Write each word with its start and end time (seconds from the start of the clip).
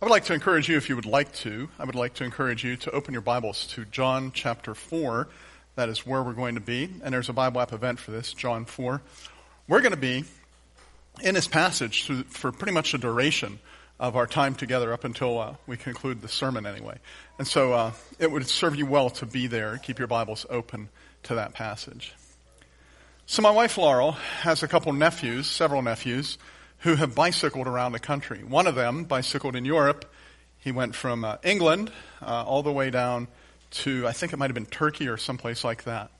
I 0.00 0.04
would 0.04 0.12
like 0.12 0.26
to 0.26 0.32
encourage 0.32 0.68
you, 0.68 0.76
if 0.76 0.88
you 0.88 0.94
would 0.94 1.06
like 1.06 1.32
to, 1.38 1.68
I 1.76 1.84
would 1.84 1.96
like 1.96 2.14
to 2.14 2.24
encourage 2.24 2.62
you 2.62 2.76
to 2.76 2.90
open 2.92 3.12
your 3.12 3.20
Bibles 3.20 3.66
to 3.72 3.84
John 3.84 4.30
chapter 4.32 4.72
4. 4.72 5.26
That 5.74 5.88
is 5.88 6.06
where 6.06 6.22
we're 6.22 6.34
going 6.34 6.54
to 6.54 6.60
be. 6.60 6.88
And 7.02 7.12
there's 7.12 7.28
a 7.28 7.32
Bible 7.32 7.60
app 7.60 7.72
event 7.72 7.98
for 7.98 8.12
this, 8.12 8.32
John 8.32 8.64
4. 8.64 9.02
We're 9.66 9.80
going 9.80 9.90
to 9.90 9.96
be 9.96 10.22
in 11.20 11.34
this 11.34 11.48
passage 11.48 12.08
for 12.28 12.52
pretty 12.52 12.70
much 12.70 12.92
the 12.92 12.98
duration 12.98 13.58
of 13.98 14.14
our 14.14 14.28
time 14.28 14.54
together 14.54 14.92
up 14.92 15.02
until 15.02 15.36
uh, 15.40 15.54
we 15.66 15.76
conclude 15.76 16.22
the 16.22 16.28
sermon 16.28 16.64
anyway. 16.64 16.98
And 17.40 17.48
so 17.48 17.72
uh, 17.72 17.92
it 18.20 18.30
would 18.30 18.48
serve 18.48 18.76
you 18.76 18.86
well 18.86 19.10
to 19.10 19.26
be 19.26 19.48
there. 19.48 19.78
Keep 19.78 19.98
your 19.98 20.06
Bibles 20.06 20.46
open 20.48 20.90
to 21.24 21.34
that 21.34 21.54
passage. 21.54 22.14
So 23.26 23.42
my 23.42 23.50
wife 23.50 23.76
Laurel 23.76 24.12
has 24.12 24.62
a 24.62 24.68
couple 24.68 24.92
nephews, 24.92 25.48
several 25.48 25.82
nephews, 25.82 26.38
who 26.80 26.94
have 26.94 27.14
bicycled 27.14 27.66
around 27.66 27.92
the 27.92 27.98
country. 27.98 28.44
One 28.44 28.66
of 28.66 28.74
them 28.74 29.04
bicycled 29.04 29.56
in 29.56 29.64
Europe. 29.64 30.10
He 30.58 30.72
went 30.72 30.94
from 30.94 31.24
uh, 31.24 31.36
England 31.42 31.92
uh, 32.22 32.44
all 32.44 32.62
the 32.62 32.72
way 32.72 32.90
down 32.90 33.28
to, 33.70 34.06
I 34.06 34.12
think 34.12 34.32
it 34.32 34.38
might 34.38 34.50
have 34.50 34.54
been 34.54 34.66
Turkey 34.66 35.08
or 35.08 35.16
someplace 35.16 35.64
like 35.64 35.84
that. 35.84 36.10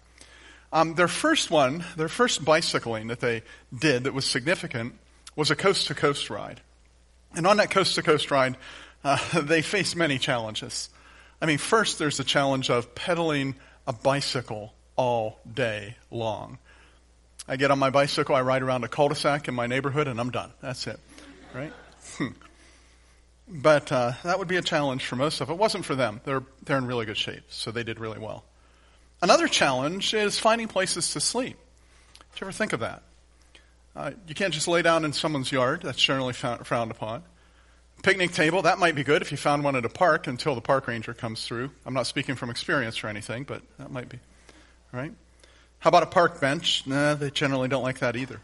Um, 0.72 0.94
their 0.94 1.08
first 1.08 1.50
one, 1.50 1.84
their 1.96 2.08
first 2.08 2.44
bicycling 2.44 3.06
that 3.08 3.20
they 3.20 3.42
did 3.76 4.04
that 4.04 4.12
was 4.12 4.26
significant 4.26 4.94
was 5.34 5.50
a 5.50 5.56
coast 5.56 5.86
to 5.86 5.94
coast 5.94 6.28
ride. 6.28 6.60
And 7.34 7.46
on 7.46 7.56
that 7.58 7.70
coast 7.70 7.94
to 7.94 8.02
coast 8.02 8.30
ride, 8.30 8.56
uh, 9.04 9.40
they 9.40 9.62
faced 9.62 9.96
many 9.96 10.18
challenges. 10.18 10.90
I 11.40 11.46
mean, 11.46 11.58
first 11.58 11.98
there's 11.98 12.16
the 12.16 12.24
challenge 12.24 12.68
of 12.68 12.94
pedaling 12.94 13.54
a 13.86 13.92
bicycle 13.92 14.74
all 14.96 15.38
day 15.50 15.96
long. 16.10 16.58
I 17.48 17.56
get 17.56 17.70
on 17.70 17.78
my 17.78 17.90
bicycle, 17.90 18.34
I 18.34 18.42
ride 18.42 18.62
around 18.62 18.84
a 18.84 18.88
cul-de-sac 18.88 19.48
in 19.48 19.54
my 19.54 19.66
neighborhood, 19.66 20.06
and 20.06 20.20
I'm 20.20 20.30
done. 20.30 20.52
That's 20.60 20.86
it, 20.86 21.00
right? 21.54 21.72
Hmm. 22.16 22.28
but 23.48 23.90
uh, 23.90 24.12
that 24.22 24.38
would 24.38 24.48
be 24.48 24.56
a 24.56 24.62
challenge 24.62 25.04
for 25.04 25.16
most 25.16 25.40
of 25.40 25.48
it. 25.48 25.56
Wasn't 25.56 25.84
for 25.84 25.94
them. 25.94 26.20
They're 26.24 26.42
they're 26.64 26.78
in 26.78 26.86
really 26.86 27.06
good 27.06 27.16
shape, 27.16 27.42
so 27.48 27.70
they 27.70 27.82
did 27.82 27.98
really 27.98 28.18
well. 28.18 28.44
Another 29.22 29.48
challenge 29.48 30.14
is 30.14 30.38
finding 30.38 30.68
places 30.68 31.12
to 31.14 31.20
sleep. 31.20 31.56
Did 32.32 32.40
you 32.40 32.46
ever 32.46 32.52
think 32.52 32.72
of 32.72 32.80
that? 32.80 33.02
Uh, 33.96 34.12
you 34.28 34.34
can't 34.34 34.55
just 34.55 34.68
lay 34.68 34.83
down 34.83 35.05
in 35.05 35.12
someone's 35.12 35.50
yard. 35.50 35.83
That's 35.83 36.00
generally 36.00 36.34
found, 36.34 36.66
frowned 36.66 36.90
upon. 36.90 37.24
Picnic 38.02 38.33
table, 38.33 38.62
that 38.62 38.78
might 38.78 38.94
be 38.94 39.02
good 39.02 39.22
if 39.22 39.33
you 39.33 39.36
found 39.36 39.64
one 39.64 39.74
at 39.74 39.84
a 39.84 39.88
park 39.88 40.28
until 40.28 40.55
the 40.55 40.60
park 40.60 40.86
ranger 40.86 41.14
comes 41.14 41.44
through. 41.44 41.70
I'm 41.84 41.94
not 41.94 42.06
speaking 42.06 42.36
from 42.36 42.48
experience 42.48 43.02
or 43.02 43.08
anything, 43.08 43.42
but 43.42 43.62
that 43.78 43.90
might 43.90 44.08
be. 44.08 44.20
Right? 44.92 45.12
How 45.80 45.88
about 45.88 46.02
a 46.02 46.06
park 46.06 46.40
bench? 46.40 46.86
Nah, 46.86 47.14
they 47.14 47.30
generally 47.30 47.68
don't 47.68 47.82
like 47.82 48.00
that 48.00 48.16
either. 48.16 48.40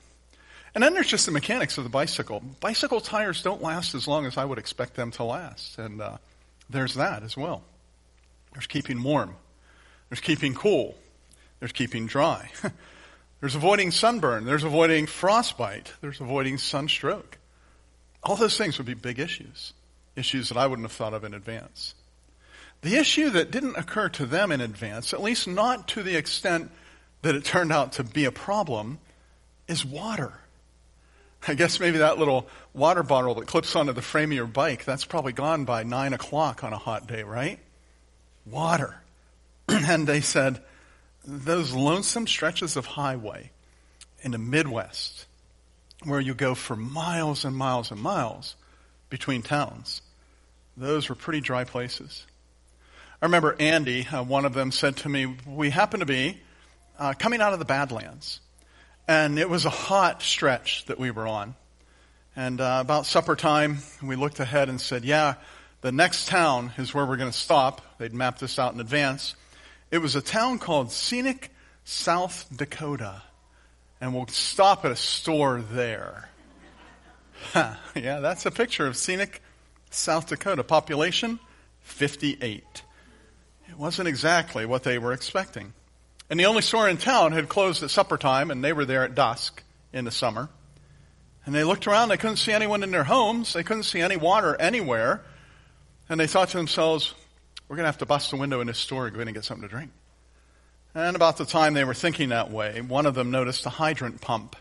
And 0.74 0.82
then 0.82 0.92
there's 0.92 1.06
just 1.06 1.26
the 1.26 1.32
mechanics 1.32 1.78
of 1.78 1.84
the 1.84 1.90
bicycle. 1.90 2.42
Bicycle 2.60 3.00
tires 3.00 3.42
don't 3.42 3.62
last 3.62 3.94
as 3.94 4.08
long 4.08 4.26
as 4.26 4.36
I 4.36 4.44
would 4.44 4.58
expect 4.58 4.94
them 4.94 5.12
to 5.12 5.24
last. 5.24 5.78
And 5.78 6.00
uh, 6.00 6.16
there's 6.68 6.94
that 6.94 7.22
as 7.22 7.36
well. 7.36 7.62
There's 8.52 8.66
keeping 8.66 9.02
warm. 9.02 9.36
There's 10.08 10.20
keeping 10.20 10.54
cool. 10.54 10.96
There's 11.60 11.72
keeping 11.72 12.06
dry. 12.06 12.50
there's 13.40 13.54
avoiding 13.54 13.90
sunburn. 13.92 14.44
There's 14.44 14.64
avoiding 14.64 15.06
frostbite. 15.06 15.92
There's 16.00 16.20
avoiding 16.20 16.58
sunstroke. 16.58 17.38
All 18.22 18.36
those 18.36 18.56
things 18.56 18.78
would 18.78 18.86
be 18.86 18.94
big 18.94 19.18
issues. 19.18 19.72
Issues 20.16 20.48
that 20.48 20.58
I 20.58 20.66
wouldn't 20.66 20.86
have 20.86 20.96
thought 20.96 21.14
of 21.14 21.24
in 21.24 21.34
advance. 21.34 21.94
The 22.82 22.96
issue 22.96 23.30
that 23.30 23.50
didn't 23.50 23.76
occur 23.76 24.08
to 24.10 24.26
them 24.26 24.52
in 24.52 24.60
advance, 24.60 25.14
at 25.14 25.22
least 25.22 25.48
not 25.48 25.88
to 25.88 26.02
the 26.02 26.16
extent 26.16 26.70
that 27.24 27.34
it 27.34 27.42
turned 27.42 27.72
out 27.72 27.92
to 27.92 28.04
be 28.04 28.26
a 28.26 28.30
problem 28.30 28.98
is 29.66 29.82
water. 29.82 30.34
I 31.48 31.54
guess 31.54 31.80
maybe 31.80 31.98
that 31.98 32.18
little 32.18 32.46
water 32.74 33.02
bottle 33.02 33.36
that 33.36 33.46
clips 33.46 33.74
onto 33.74 33.94
the 33.94 34.02
frame 34.02 34.30
of 34.30 34.36
your 34.36 34.46
bike, 34.46 34.84
that's 34.84 35.06
probably 35.06 35.32
gone 35.32 35.64
by 35.64 35.84
nine 35.84 36.12
o'clock 36.12 36.62
on 36.62 36.74
a 36.74 36.78
hot 36.78 37.06
day, 37.06 37.22
right? 37.22 37.58
Water. 38.44 38.96
and 39.68 40.06
they 40.06 40.20
said, 40.20 40.60
those 41.26 41.72
lonesome 41.72 42.26
stretches 42.26 42.76
of 42.76 42.84
highway 42.84 43.50
in 44.20 44.32
the 44.32 44.38
Midwest, 44.38 45.24
where 46.02 46.20
you 46.20 46.34
go 46.34 46.54
for 46.54 46.76
miles 46.76 47.46
and 47.46 47.56
miles 47.56 47.90
and 47.90 48.00
miles 48.00 48.54
between 49.08 49.40
towns, 49.40 50.02
those 50.76 51.08
were 51.08 51.14
pretty 51.14 51.40
dry 51.40 51.64
places. 51.64 52.26
I 53.22 53.24
remember 53.24 53.56
Andy, 53.58 54.06
uh, 54.08 54.22
one 54.22 54.44
of 54.44 54.52
them, 54.52 54.70
said 54.70 54.98
to 54.98 55.08
me, 55.08 55.34
We 55.46 55.70
happen 55.70 56.00
to 56.00 56.06
be 56.06 56.40
uh, 56.98 57.14
coming 57.18 57.40
out 57.40 57.52
of 57.52 57.58
the 57.58 57.64
Badlands. 57.64 58.40
And 59.06 59.38
it 59.38 59.48
was 59.50 59.64
a 59.64 59.70
hot 59.70 60.22
stretch 60.22 60.86
that 60.86 60.98
we 60.98 61.10
were 61.10 61.26
on. 61.26 61.54
And 62.36 62.60
uh, 62.60 62.78
about 62.80 63.06
supper 63.06 63.36
time, 63.36 63.78
we 64.02 64.16
looked 64.16 64.40
ahead 64.40 64.68
and 64.68 64.80
said, 64.80 65.04
yeah, 65.04 65.34
the 65.82 65.92
next 65.92 66.28
town 66.28 66.72
is 66.78 66.94
where 66.94 67.04
we're 67.04 67.16
going 67.16 67.30
to 67.30 67.36
stop. 67.36 67.82
They'd 67.98 68.14
mapped 68.14 68.40
this 68.40 68.58
out 68.58 68.74
in 68.74 68.80
advance. 68.80 69.34
It 69.90 69.98
was 69.98 70.16
a 70.16 70.22
town 70.22 70.58
called 70.58 70.90
Scenic, 70.90 71.50
South 71.84 72.46
Dakota. 72.54 73.22
And 74.00 74.14
we'll 74.14 74.26
stop 74.26 74.84
at 74.84 74.90
a 74.90 74.96
store 74.96 75.60
there. 75.60 76.28
yeah, 77.54 78.20
that's 78.20 78.46
a 78.46 78.50
picture 78.50 78.86
of 78.86 78.96
Scenic, 78.96 79.42
South 79.90 80.28
Dakota. 80.28 80.64
Population, 80.64 81.38
58. 81.80 82.82
It 83.68 83.78
wasn't 83.78 84.08
exactly 84.08 84.66
what 84.66 84.82
they 84.82 84.98
were 84.98 85.12
expecting. 85.12 85.72
And 86.34 86.40
the 86.40 86.46
only 86.46 86.62
store 86.62 86.88
in 86.88 86.96
town 86.96 87.30
had 87.30 87.48
closed 87.48 87.84
at 87.84 87.90
supper 87.90 88.18
time, 88.18 88.50
and 88.50 88.64
they 88.64 88.72
were 88.72 88.84
there 88.84 89.04
at 89.04 89.14
dusk 89.14 89.62
in 89.92 90.04
the 90.04 90.10
summer. 90.10 90.48
And 91.46 91.54
they 91.54 91.62
looked 91.62 91.86
around, 91.86 92.08
they 92.08 92.16
couldn't 92.16 92.38
see 92.38 92.50
anyone 92.50 92.82
in 92.82 92.90
their 92.90 93.04
homes, 93.04 93.52
they 93.52 93.62
couldn't 93.62 93.84
see 93.84 94.00
any 94.00 94.16
water 94.16 94.56
anywhere. 94.60 95.22
And 96.08 96.18
they 96.18 96.26
thought 96.26 96.48
to 96.48 96.56
themselves, 96.56 97.14
we're 97.68 97.76
going 97.76 97.84
to 97.84 97.88
have 97.88 97.98
to 97.98 98.06
bust 98.06 98.32
the 98.32 98.36
window 98.36 98.60
in 98.60 98.66
this 98.66 98.80
store 98.80 99.06
and 99.06 99.14
go 99.14 99.20
in 99.22 99.28
and 99.28 99.34
get 99.36 99.44
something 99.44 99.62
to 99.62 99.72
drink. 99.72 99.92
And 100.92 101.14
about 101.14 101.36
the 101.36 101.44
time 101.44 101.72
they 101.72 101.84
were 101.84 101.94
thinking 101.94 102.30
that 102.30 102.50
way, 102.50 102.80
one 102.80 103.06
of 103.06 103.14
them 103.14 103.30
noticed 103.30 103.64
a 103.66 103.70
hydrant 103.70 104.20
pump. 104.20 104.56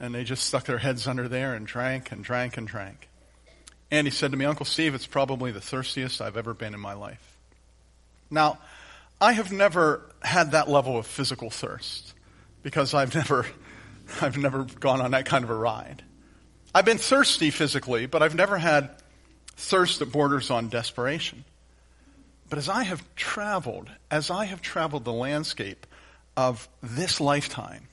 And 0.00 0.14
they 0.14 0.24
just 0.24 0.44
stuck 0.44 0.64
their 0.64 0.78
heads 0.78 1.06
under 1.06 1.28
there 1.28 1.52
and 1.52 1.66
drank 1.66 2.10
and 2.10 2.24
drank 2.24 2.56
and 2.56 2.66
drank. 2.66 3.10
And 3.90 4.06
he 4.06 4.10
said 4.10 4.30
to 4.30 4.38
me, 4.38 4.46
Uncle 4.46 4.64
Steve, 4.64 4.94
it's 4.94 5.06
probably 5.06 5.52
the 5.52 5.60
thirstiest 5.60 6.22
I've 6.22 6.38
ever 6.38 6.54
been 6.54 6.72
in 6.72 6.80
my 6.80 6.94
life. 6.94 7.36
Now, 8.30 8.56
I 9.22 9.34
have 9.34 9.52
never 9.52 10.02
had 10.20 10.50
that 10.50 10.68
level 10.68 10.98
of 10.98 11.06
physical 11.06 11.48
thirst 11.48 12.12
because 12.64 12.92
I've 12.92 13.14
never, 13.14 13.46
I've 14.20 14.36
never 14.36 14.64
gone 14.64 15.00
on 15.00 15.12
that 15.12 15.26
kind 15.26 15.44
of 15.44 15.50
a 15.50 15.54
ride. 15.54 16.02
I've 16.74 16.84
been 16.84 16.98
thirsty 16.98 17.50
physically, 17.50 18.06
but 18.06 18.20
I've 18.20 18.34
never 18.34 18.58
had 18.58 18.90
thirst 19.54 20.00
that 20.00 20.10
borders 20.10 20.50
on 20.50 20.70
desperation. 20.70 21.44
But 22.48 22.58
as 22.58 22.68
I 22.68 22.82
have 22.82 23.00
traveled, 23.14 23.88
as 24.10 24.28
I 24.28 24.46
have 24.46 24.60
traveled 24.60 25.04
the 25.04 25.12
landscape 25.12 25.86
of 26.36 26.68
this 26.82 27.20
lifetime, 27.20 27.86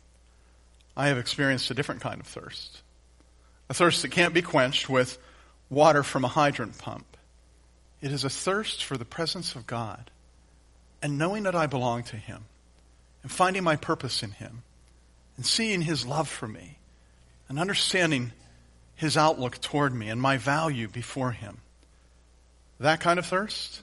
I 0.98 1.10
have 1.10 1.20
experienced 1.20 1.70
a 1.70 1.76
different 1.76 2.02
kind 2.02 2.20
of 2.20 2.26
thirst. 2.26 2.82
A 3.70 3.76
thirst 3.76 4.02
that 4.02 4.10
can't 4.10 4.34
be 4.34 4.42
quenched 4.42 4.90
with 4.90 5.20
water 5.70 6.02
from 6.02 6.26
a 6.26 6.28
hydrant 6.28 6.80
pump. 6.80 7.06
It 8.02 8.12
is 8.12 8.24
a 8.24 8.32
thirst 8.32 8.84
for 8.84 8.98
the 8.98 9.06
presence 9.06 9.54
of 9.54 9.68
God 9.68 10.10
and 11.02 11.18
knowing 11.18 11.44
that 11.44 11.56
I 11.56 11.68
belong 11.68 12.04
to 12.04 12.16
Him 12.16 12.46
and 13.24 13.32
finding 13.32 13.64
my 13.64 13.76
purpose 13.76 14.24
in 14.24 14.32
Him 14.32 14.64
and 15.38 15.46
seeing 15.46 15.82
His 15.82 16.06
love 16.06 16.28
for 16.28 16.48
me 16.48 16.78
and 17.48 17.60
understanding 17.60 18.32
His 18.96 19.18
outlook 19.18 19.60
toward 19.62 19.94
me 19.94 20.10
and 20.10 20.22
my 20.22 20.38
value 20.38 20.88
before 20.88 21.32
Him. 21.32 21.60
That 22.80 23.00
kind 23.00 23.20
of 23.20 23.26
thirst, 23.26 23.82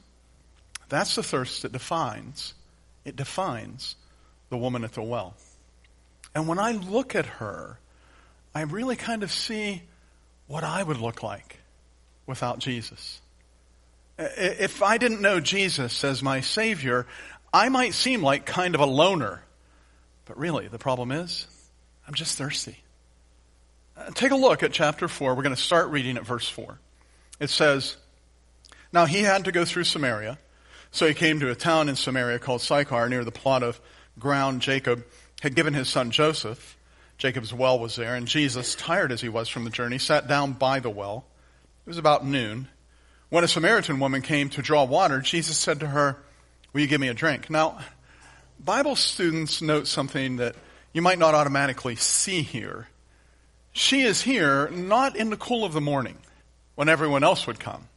that's 0.88 1.14
the 1.14 1.22
thirst 1.22 1.62
that 1.62 1.72
defines, 1.72 2.54
it 3.04 3.16
defines 3.16 3.96
the 4.48 4.56
woman 4.56 4.84
at 4.84 4.92
the 4.92 5.02
well. 5.02 5.34
And 6.34 6.48
when 6.48 6.58
I 6.58 6.72
look 6.72 7.14
at 7.14 7.26
her, 7.26 7.78
I 8.54 8.62
really 8.62 8.96
kind 8.96 9.22
of 9.22 9.32
see 9.32 9.82
what 10.46 10.64
I 10.64 10.82
would 10.82 10.98
look 10.98 11.22
like 11.22 11.58
without 12.26 12.58
Jesus. 12.58 13.20
If 14.18 14.82
I 14.82 14.98
didn't 14.98 15.20
know 15.20 15.40
Jesus 15.40 16.02
as 16.04 16.22
my 16.22 16.40
Savior, 16.40 17.06
I 17.52 17.68
might 17.68 17.94
seem 17.94 18.22
like 18.22 18.46
kind 18.46 18.74
of 18.74 18.80
a 18.80 18.86
loner. 18.86 19.42
But 20.24 20.38
really, 20.38 20.68
the 20.68 20.78
problem 20.78 21.12
is, 21.12 21.46
I'm 22.06 22.14
just 22.14 22.38
thirsty. 22.38 22.78
Uh, 23.96 24.10
take 24.10 24.30
a 24.30 24.36
look 24.36 24.62
at 24.62 24.72
chapter 24.72 25.08
4. 25.08 25.34
We're 25.34 25.42
going 25.42 25.54
to 25.54 25.60
start 25.60 25.88
reading 25.88 26.16
at 26.16 26.26
verse 26.26 26.48
4. 26.48 26.78
It 27.40 27.50
says, 27.50 27.96
Now 28.92 29.06
he 29.06 29.22
had 29.22 29.44
to 29.44 29.52
go 29.52 29.64
through 29.64 29.84
Samaria. 29.84 30.38
So 30.90 31.06
he 31.06 31.14
came 31.14 31.40
to 31.40 31.50
a 31.50 31.54
town 31.54 31.88
in 31.88 31.96
Samaria 31.96 32.38
called 32.38 32.62
Sychar, 32.62 33.08
near 33.08 33.24
the 33.24 33.32
plot 33.32 33.62
of 33.62 33.80
ground 34.18 34.62
Jacob 34.62 35.04
had 35.42 35.54
given 35.54 35.74
his 35.74 35.88
son 35.88 36.10
Joseph. 36.10 36.76
Jacob's 37.18 37.52
well 37.52 37.78
was 37.78 37.96
there, 37.96 38.14
and 38.14 38.26
Jesus, 38.26 38.74
tired 38.74 39.12
as 39.12 39.20
he 39.20 39.28
was 39.28 39.48
from 39.48 39.64
the 39.64 39.70
journey, 39.70 39.98
sat 39.98 40.28
down 40.28 40.52
by 40.52 40.80
the 40.80 40.90
well. 40.90 41.24
It 41.86 41.90
was 41.90 41.98
about 41.98 42.26
noon. 42.26 42.68
When 43.28 43.42
a 43.42 43.48
Samaritan 43.48 43.98
woman 43.98 44.22
came 44.22 44.50
to 44.50 44.62
draw 44.62 44.84
water, 44.84 45.20
Jesus 45.20 45.58
said 45.58 45.80
to 45.80 45.88
her, 45.88 46.16
Will 46.72 46.82
you 46.82 46.86
give 46.86 47.00
me 47.00 47.08
a 47.08 47.14
drink? 47.14 47.50
Now, 47.50 47.78
Bible 48.60 48.94
students 48.94 49.60
note 49.60 49.88
something 49.88 50.36
that 50.36 50.54
you 50.92 51.02
might 51.02 51.18
not 51.18 51.34
automatically 51.34 51.96
see 51.96 52.42
here. 52.42 52.88
She 53.72 54.02
is 54.02 54.22
here 54.22 54.68
not 54.70 55.16
in 55.16 55.30
the 55.30 55.36
cool 55.36 55.64
of 55.64 55.72
the 55.72 55.80
morning 55.80 56.18
when 56.76 56.88
everyone 56.88 57.24
else 57.24 57.46
would 57.48 57.58
come. 57.58 57.88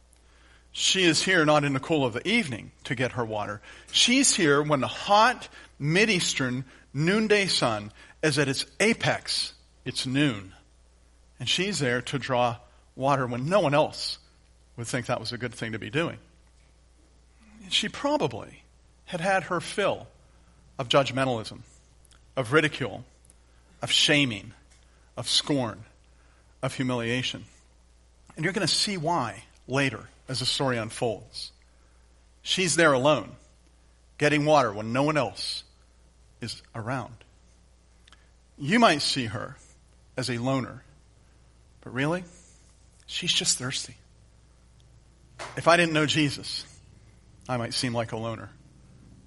She 0.72 1.04
is 1.04 1.22
here 1.22 1.44
not 1.44 1.64
in 1.64 1.74
the 1.74 1.80
cool 1.80 2.04
of 2.04 2.12
the 2.12 2.26
evening 2.26 2.72
to 2.84 2.94
get 2.94 3.12
her 3.12 3.24
water. 3.24 3.60
She's 3.92 4.34
here 4.34 4.62
when 4.62 4.80
the 4.80 4.88
hot 4.88 5.48
Mideastern 5.80 6.64
noonday 6.92 7.46
sun 7.46 7.92
is 8.22 8.38
at 8.38 8.48
its 8.48 8.66
apex. 8.80 9.52
It's 9.84 10.06
noon. 10.06 10.52
And 11.38 11.48
she's 11.48 11.78
there 11.78 12.02
to 12.02 12.18
draw 12.18 12.56
water 12.96 13.26
when 13.26 13.48
no 13.48 13.60
one 13.60 13.74
else 13.74 14.18
would 14.76 14.86
think 14.86 15.06
that 15.06 15.20
was 15.20 15.32
a 15.32 15.38
good 15.38 15.54
thing 15.54 15.72
to 15.72 15.78
be 15.78 15.90
doing. 15.90 16.18
She 17.68 17.88
probably 17.88 18.62
had 19.06 19.20
had 19.20 19.44
her 19.44 19.60
fill 19.60 20.08
of 20.78 20.88
judgmentalism, 20.88 21.60
of 22.36 22.52
ridicule, 22.52 23.04
of 23.82 23.90
shaming, 23.90 24.52
of 25.16 25.28
scorn, 25.28 25.84
of 26.62 26.74
humiliation. 26.74 27.44
And 28.36 28.44
you're 28.44 28.54
going 28.54 28.66
to 28.66 28.72
see 28.72 28.96
why 28.96 29.44
later 29.68 30.08
as 30.28 30.40
the 30.40 30.46
story 30.46 30.78
unfolds. 30.78 31.52
She's 32.42 32.76
there 32.76 32.92
alone, 32.92 33.32
getting 34.18 34.46
water 34.46 34.72
when 34.72 34.92
no 34.92 35.02
one 35.02 35.16
else 35.16 35.64
is 36.40 36.62
around. 36.74 37.14
You 38.58 38.78
might 38.78 39.02
see 39.02 39.26
her 39.26 39.56
as 40.16 40.30
a 40.30 40.38
loner, 40.38 40.82
but 41.82 41.92
really, 41.92 42.24
she's 43.06 43.32
just 43.32 43.58
thirsty. 43.58 43.96
If 45.56 45.68
I 45.68 45.76
didn't 45.76 45.92
know 45.92 46.06
Jesus, 46.06 46.64
I 47.48 47.56
might 47.56 47.74
seem 47.74 47.94
like 47.94 48.12
a 48.12 48.16
loner, 48.16 48.50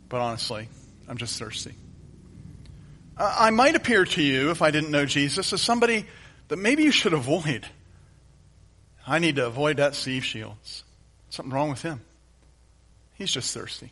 but 0.10 0.22
honestly, 0.22 0.70
I'm 1.08 1.18
just 1.18 1.38
thirsty. 1.38 1.74
I 3.18 3.52
might 3.52 3.76
appear 3.76 4.06
to 4.06 4.22
you, 4.24 4.50
if 4.50 4.62
I 4.62 4.72
didn't 4.72 4.90
know 4.90 5.06
Jesus, 5.06 5.54
as 5.54 5.62
somebody 5.62 6.06
that 6.48 6.58
maybe 6.58 6.84
you 6.84 6.92
should 6.92 7.14
avoid. 7.14 7.68
I 9.06 9.20
need 9.20 9.36
to 9.36 9.46
avoid 9.46 9.78
that 9.78 9.96
Steve 9.96 10.24
Shields. 10.24 10.84
Something 11.30 11.54
wrong 11.54 11.70
with 11.70 11.82
him. 11.82 12.02
He's 13.16 13.32
just 13.32 13.54
thirsty. 13.54 13.92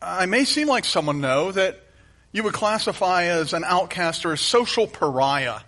I 0.00 0.26
may 0.26 0.44
seem 0.44 0.68
like 0.68 0.84
someone, 0.84 1.20
though, 1.20 1.52
that 1.52 1.80
you 2.32 2.42
would 2.42 2.52
classify 2.52 3.24
as 3.24 3.52
an 3.52 3.64
outcast 3.64 4.24
or 4.24 4.32
a 4.32 4.38
social 4.38 4.86
pariah. 4.86 5.60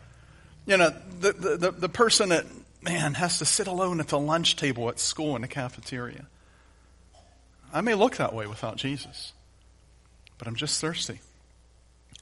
You 0.66 0.76
know, 0.76 0.94
the, 1.20 1.32
the, 1.32 1.70
the, 1.72 1.88
person 1.88 2.28
that, 2.28 2.44
man, 2.82 3.14
has 3.14 3.38
to 3.38 3.44
sit 3.44 3.66
alone 3.66 4.00
at 4.00 4.08
the 4.08 4.18
lunch 4.18 4.56
table 4.56 4.88
at 4.88 4.98
school 4.98 5.36
in 5.36 5.42
the 5.42 5.48
cafeteria. 5.48 6.26
I 7.72 7.80
may 7.80 7.94
look 7.94 8.16
that 8.16 8.34
way 8.34 8.46
without 8.46 8.76
Jesus, 8.76 9.32
but 10.38 10.48
I'm 10.48 10.56
just 10.56 10.80
thirsty. 10.80 11.20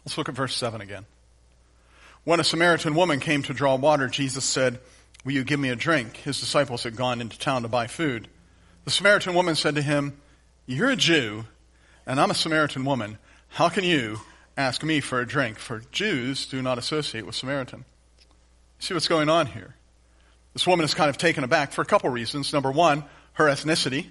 Let's 0.05 0.19
look 0.19 0.28
at 0.28 0.34
verse 0.34 0.55
7 0.55 0.81
again. 0.81 1.06
When 2.25 2.40
a 2.40 2.44
Samaritan 2.44 2.94
woman 2.94 3.20
came 3.20 3.43
to 3.44 3.55
draw 3.55 3.76
water, 3.76 4.08
Jesus 4.08 4.44
said, 4.44 4.81
Will 5.25 5.32
you 5.32 5.44
give 5.44 5.60
me 5.60 5.70
a 5.70 5.76
drink? 5.76 6.16
His 6.19 6.40
disciples 6.40 6.84
had 6.84 6.96
gone 6.96 7.20
into 7.20 7.38
town 7.38 7.62
to 7.62 7.69
buy 7.69 7.87
food. 7.87 8.28
The 8.84 8.90
Samaritan 8.90 9.34
woman 9.34 9.54
said 9.54 9.75
to 9.76 9.82
him, 9.82 10.20
You're 10.66 10.90
a 10.90 10.96
Jew, 10.96 11.44
and 12.06 12.20
I'm 12.20 12.31
a 12.31 12.34
Samaritan 12.34 12.84
woman. 12.84 13.19
How 13.49 13.69
can 13.69 13.84
you 13.84 14.20
ask 14.56 14.82
me 14.82 15.00
for 15.00 15.20
a 15.20 15.26
drink? 15.26 15.58
For 15.58 15.82
Jews 15.90 16.46
do 16.46 16.61
not 16.62 16.78
associate 16.78 17.26
with 17.26 17.34
Samaritan. 17.34 17.84
See 18.78 18.94
what's 18.94 19.08
going 19.08 19.28
on 19.28 19.46
here? 19.46 19.75
This 20.58 20.66
woman 20.66 20.84
is 20.84 20.93
kind 20.93 21.08
of 21.08 21.16
taken 21.16 21.44
aback 21.44 21.70
for 21.70 21.82
a 21.82 21.84
couple 21.84 22.10
reasons. 22.10 22.52
Number 22.52 22.72
one, 22.72 23.05
her 23.34 23.44
ethnicity. 23.44 24.06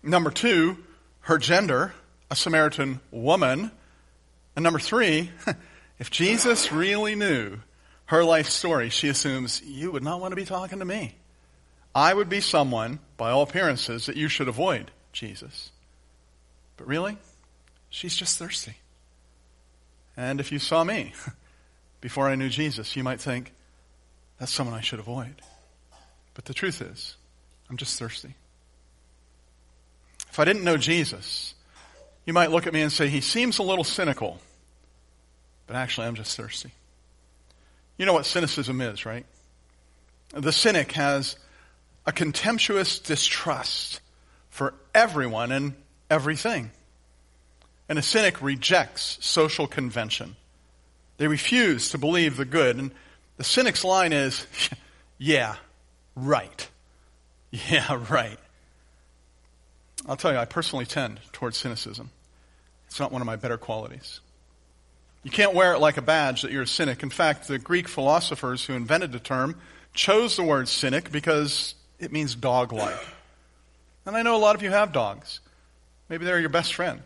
Number 0.00 0.30
two, 0.30 0.78
her 1.22 1.38
gender, 1.38 1.92
a 2.30 2.36
Samaritan 2.36 3.00
woman. 3.10 3.72
And 4.54 4.62
number 4.62 4.78
three, 4.78 5.32
if 5.98 6.08
Jesus 6.08 6.70
really 6.70 7.16
knew 7.16 7.58
her 8.06 8.22
life 8.22 8.48
story, 8.48 8.90
she 8.90 9.08
assumes 9.08 9.60
you 9.62 9.90
would 9.90 10.04
not 10.04 10.20
want 10.20 10.30
to 10.30 10.36
be 10.36 10.44
talking 10.44 10.78
to 10.78 10.84
me. 10.84 11.16
I 11.96 12.14
would 12.14 12.28
be 12.28 12.40
someone, 12.40 13.00
by 13.16 13.32
all 13.32 13.42
appearances, 13.42 14.06
that 14.06 14.16
you 14.16 14.28
should 14.28 14.46
avoid, 14.46 14.92
Jesus. 15.12 15.72
But 16.76 16.86
really, 16.86 17.18
she's 17.88 18.14
just 18.14 18.38
thirsty. 18.38 18.76
And 20.16 20.38
if 20.38 20.52
you 20.52 20.60
saw 20.60 20.84
me 20.84 21.12
before 22.00 22.28
I 22.28 22.36
knew 22.36 22.50
Jesus, 22.50 22.94
you 22.94 23.02
might 23.02 23.20
think, 23.20 23.52
that's 24.40 24.52
someone 24.52 24.74
I 24.74 24.80
should 24.80 24.98
avoid. 24.98 25.34
But 26.34 26.46
the 26.46 26.54
truth 26.54 26.80
is, 26.80 27.14
I'm 27.68 27.76
just 27.76 27.98
thirsty. 27.98 28.34
If 30.30 30.38
I 30.38 30.44
didn't 30.44 30.64
know 30.64 30.78
Jesus, 30.78 31.54
you 32.24 32.32
might 32.32 32.50
look 32.50 32.66
at 32.66 32.72
me 32.72 32.80
and 32.80 32.90
say, 32.90 33.08
he 33.08 33.20
seems 33.20 33.58
a 33.58 33.62
little 33.62 33.84
cynical. 33.84 34.40
But 35.66 35.76
actually, 35.76 36.06
I'm 36.06 36.14
just 36.14 36.36
thirsty. 36.36 36.70
You 37.98 38.06
know 38.06 38.14
what 38.14 38.24
cynicism 38.24 38.80
is, 38.80 39.04
right? 39.04 39.26
The 40.32 40.52
cynic 40.52 40.92
has 40.92 41.36
a 42.06 42.12
contemptuous 42.12 42.98
distrust 42.98 44.00
for 44.48 44.72
everyone 44.94 45.52
and 45.52 45.74
everything. 46.08 46.70
And 47.90 47.98
a 47.98 48.02
cynic 48.02 48.40
rejects 48.40 49.18
social 49.20 49.66
convention. 49.66 50.36
They 51.18 51.28
refuse 51.28 51.90
to 51.90 51.98
believe 51.98 52.38
the 52.38 52.46
good. 52.46 52.76
And 52.76 52.92
the 53.40 53.44
cynic's 53.44 53.84
line 53.84 54.12
is, 54.12 54.46
yeah, 55.18 55.56
right. 56.14 56.68
Yeah, 57.68 58.00
right. 58.08 58.38
I'll 60.06 60.16
tell 60.16 60.30
you, 60.30 60.38
I 60.38 60.44
personally 60.44 60.84
tend 60.84 61.18
towards 61.32 61.56
cynicism. 61.56 62.10
It's 62.86 63.00
not 63.00 63.10
one 63.10 63.22
of 63.22 63.26
my 63.26 63.34
better 63.34 63.56
qualities. 63.56 64.20
You 65.24 65.32
can't 65.32 65.52
wear 65.52 65.72
it 65.72 65.80
like 65.80 65.96
a 65.96 66.02
badge 66.02 66.42
that 66.42 66.52
you're 66.52 66.62
a 66.62 66.66
cynic. 66.66 67.02
In 67.02 67.10
fact, 67.10 67.48
the 67.48 67.58
Greek 67.58 67.88
philosophers 67.88 68.64
who 68.64 68.74
invented 68.74 69.10
the 69.10 69.18
term 69.18 69.56
chose 69.94 70.36
the 70.36 70.44
word 70.44 70.68
cynic 70.68 71.10
because 71.10 71.74
it 71.98 72.12
means 72.12 72.36
dog 72.36 72.72
like. 72.72 73.04
And 74.06 74.16
I 74.16 74.22
know 74.22 74.36
a 74.36 74.38
lot 74.38 74.54
of 74.54 74.62
you 74.62 74.70
have 74.70 74.92
dogs. 74.92 75.40
Maybe 76.08 76.24
they're 76.24 76.38
your 76.38 76.50
best 76.50 76.74
friend. 76.74 77.02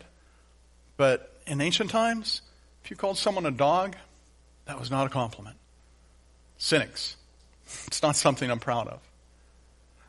But 0.95 1.33
in 1.47 1.59
ancient 1.59 1.89
times, 1.89 2.41
if 2.83 2.91
you 2.91 2.97
called 2.97 3.17
someone 3.17 3.47
a 3.47 3.51
dog, 3.51 3.95
that 4.65 4.79
was 4.79 4.91
not 4.91 5.07
a 5.07 5.09
compliment. 5.09 5.55
Cynics. 6.57 7.15
It's 7.87 8.01
not 8.01 8.15
something 8.15 8.49
I'm 8.49 8.59
proud 8.59 8.87
of. 8.87 8.99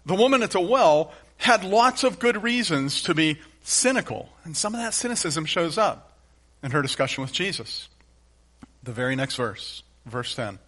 The 0.04 0.14
woman 0.14 0.42
at 0.42 0.52
the 0.52 0.60
well 0.60 1.12
had 1.38 1.64
lots 1.64 2.04
of 2.04 2.18
good 2.18 2.42
reasons 2.42 3.02
to 3.02 3.14
be 3.14 3.38
cynical, 3.62 4.30
and 4.44 4.56
some 4.56 4.74
of 4.74 4.80
that 4.80 4.94
cynicism 4.94 5.44
shows 5.44 5.76
up 5.76 6.12
in 6.62 6.70
her 6.70 6.82
discussion 6.82 7.22
with 7.22 7.32
Jesus. 7.32 7.88
The 8.82 8.92
very 8.92 9.16
next 9.16 9.34
verse, 9.36 9.82
verse 10.06 10.34
10. 10.34 10.58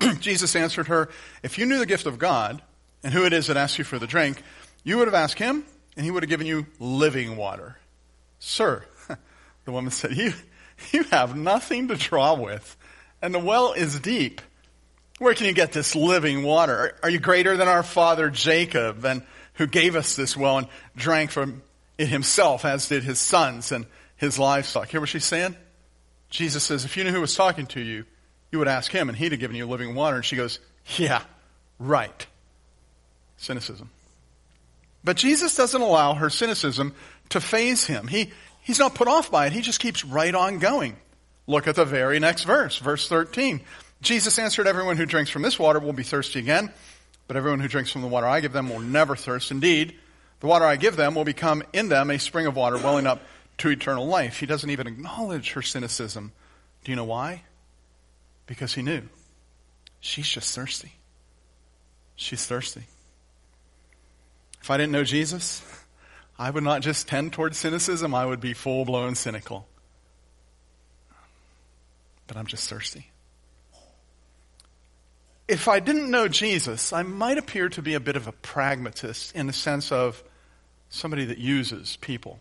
Jesus 0.20 0.54
answered 0.54 0.88
her, 0.88 1.08
If 1.42 1.58
you 1.58 1.66
knew 1.66 1.78
the 1.78 1.86
gift 1.86 2.06
of 2.06 2.18
God 2.18 2.62
and 3.02 3.12
who 3.12 3.24
it 3.24 3.32
is 3.32 3.46
that 3.46 3.56
asks 3.56 3.78
you 3.78 3.84
for 3.84 3.98
the 3.98 4.06
drink, 4.06 4.42
you 4.84 4.98
would 4.98 5.08
have 5.08 5.14
asked 5.14 5.38
him, 5.38 5.64
and 5.96 6.04
he 6.04 6.10
would 6.10 6.22
have 6.22 6.30
given 6.30 6.46
you 6.46 6.66
living 6.78 7.36
water. 7.36 7.78
Sir, 8.38 8.84
the 9.64 9.72
woman 9.72 9.90
said, 9.90 10.16
You, 10.16 10.34
you 10.92 11.04
have 11.04 11.36
nothing 11.36 11.88
to 11.88 11.96
draw 11.96 12.34
with, 12.34 12.76
and 13.20 13.34
the 13.34 13.38
well 13.38 13.72
is 13.72 13.98
deep. 13.98 14.40
Where 15.18 15.34
can 15.34 15.46
you 15.46 15.52
get 15.52 15.72
this 15.72 15.96
living 15.96 16.44
water? 16.44 16.96
Are, 17.02 17.10
you 17.10 17.18
greater 17.18 17.56
than 17.56 17.68
our 17.68 17.82
father 17.82 18.30
Jacob, 18.30 19.04
and 19.04 19.22
who 19.54 19.66
gave 19.66 19.96
us 19.96 20.14
this 20.14 20.36
well 20.36 20.58
and 20.58 20.68
drank 20.96 21.30
from 21.30 21.62
it 21.98 22.06
himself, 22.06 22.64
as 22.64 22.88
did 22.88 23.02
his 23.02 23.18
sons 23.18 23.72
and 23.72 23.86
his 24.16 24.38
livestock? 24.38 24.88
Hear 24.88 25.00
what 25.00 25.08
she's 25.08 25.24
saying? 25.24 25.56
Jesus 26.30 26.62
says, 26.62 26.84
if 26.84 26.96
you 26.96 27.04
knew 27.04 27.10
who 27.10 27.20
was 27.20 27.34
talking 27.34 27.66
to 27.68 27.80
you, 27.80 28.04
you 28.52 28.58
would 28.58 28.68
ask 28.68 28.92
him 28.92 29.08
and 29.08 29.18
he'd 29.18 29.32
have 29.32 29.40
given 29.40 29.56
you 29.56 29.66
living 29.66 29.94
water. 29.94 30.16
And 30.16 30.24
she 30.24 30.36
goes, 30.36 30.60
yeah, 30.96 31.22
right. 31.78 32.26
Cynicism. 33.38 33.90
But 35.02 35.16
Jesus 35.16 35.56
doesn't 35.56 35.80
allow 35.80 36.14
her 36.14 36.30
cynicism 36.30 36.94
to 37.30 37.40
phase 37.40 37.86
him. 37.86 38.06
He, 38.08 38.30
he's 38.62 38.78
not 38.78 38.94
put 38.94 39.08
off 39.08 39.30
by 39.30 39.46
it. 39.46 39.52
He 39.52 39.60
just 39.62 39.80
keeps 39.80 40.04
right 40.04 40.34
on 40.34 40.58
going. 40.58 40.96
Look 41.46 41.66
at 41.66 41.76
the 41.76 41.84
very 41.84 42.20
next 42.20 42.44
verse, 42.44 42.78
verse 42.78 43.08
13. 43.08 43.60
Jesus 44.00 44.38
answered, 44.38 44.66
everyone 44.66 44.96
who 44.96 45.06
drinks 45.06 45.30
from 45.30 45.42
this 45.42 45.58
water 45.58 45.80
will 45.80 45.92
be 45.92 46.02
thirsty 46.02 46.38
again, 46.38 46.72
but 47.26 47.36
everyone 47.36 47.60
who 47.60 47.68
drinks 47.68 47.90
from 47.90 48.02
the 48.02 48.08
water 48.08 48.26
I 48.26 48.40
give 48.40 48.52
them 48.52 48.68
will 48.68 48.80
never 48.80 49.16
thirst. 49.16 49.50
Indeed, 49.50 49.94
the 50.40 50.46
water 50.46 50.64
I 50.64 50.76
give 50.76 50.96
them 50.96 51.14
will 51.14 51.24
become 51.24 51.62
in 51.72 51.88
them 51.88 52.10
a 52.10 52.18
spring 52.18 52.46
of 52.46 52.56
water 52.56 52.76
welling 52.76 53.06
up 53.06 53.20
to 53.58 53.70
eternal 53.70 54.06
life. 54.06 54.38
He 54.38 54.46
doesn't 54.46 54.70
even 54.70 54.86
acknowledge 54.86 55.52
her 55.52 55.62
cynicism. 55.62 56.32
Do 56.84 56.92
you 56.92 56.96
know 56.96 57.04
why? 57.04 57.42
Because 58.46 58.74
he 58.74 58.82
knew. 58.82 59.02
She's 60.00 60.28
just 60.28 60.54
thirsty. 60.54 60.92
She's 62.14 62.46
thirsty. 62.46 62.84
If 64.62 64.70
I 64.70 64.76
didn't 64.76 64.92
know 64.92 65.04
Jesus, 65.04 65.62
I 66.38 66.50
would 66.50 66.62
not 66.62 66.82
just 66.82 67.08
tend 67.08 67.32
towards 67.32 67.58
cynicism, 67.58 68.14
I 68.14 68.26
would 68.26 68.40
be 68.40 68.54
full 68.54 68.84
blown 68.84 69.16
cynical. 69.16 69.66
But 72.28 72.36
I'm 72.36 72.46
just 72.46 72.68
thirsty. 72.68 73.10
If 75.48 75.66
I 75.66 75.80
didn't 75.80 76.10
know 76.10 76.28
Jesus, 76.28 76.92
I 76.92 77.02
might 77.02 77.38
appear 77.38 77.70
to 77.70 77.80
be 77.80 77.94
a 77.94 78.00
bit 78.00 78.16
of 78.16 78.28
a 78.28 78.32
pragmatist 78.32 79.34
in 79.34 79.46
the 79.46 79.52
sense 79.52 79.90
of 79.90 80.22
somebody 80.90 81.24
that 81.24 81.38
uses 81.38 81.96
people. 81.96 82.38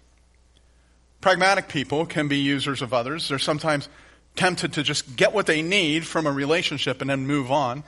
Pragmatic 1.21 1.69
people 1.69 2.05
can 2.05 2.27
be 2.27 2.37
users 2.37 2.81
of 2.81 2.93
others. 2.93 3.29
They're 3.29 3.39
sometimes 3.39 3.87
tempted 4.35 4.73
to 4.73 4.83
just 4.83 5.15
get 5.15 5.33
what 5.33 5.45
they 5.45 5.61
need 5.61 6.05
from 6.05 6.27
a 6.27 6.31
relationship 6.31 6.99
and 6.99 7.09
then 7.09 7.25
move 7.25 7.49
on. 7.49 7.85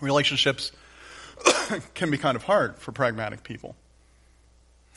Relationships 0.00 0.72
can 1.94 2.10
be 2.10 2.16
kind 2.16 2.34
of 2.34 2.42
hard 2.42 2.78
for 2.78 2.92
pragmatic 2.92 3.42
people. 3.42 3.76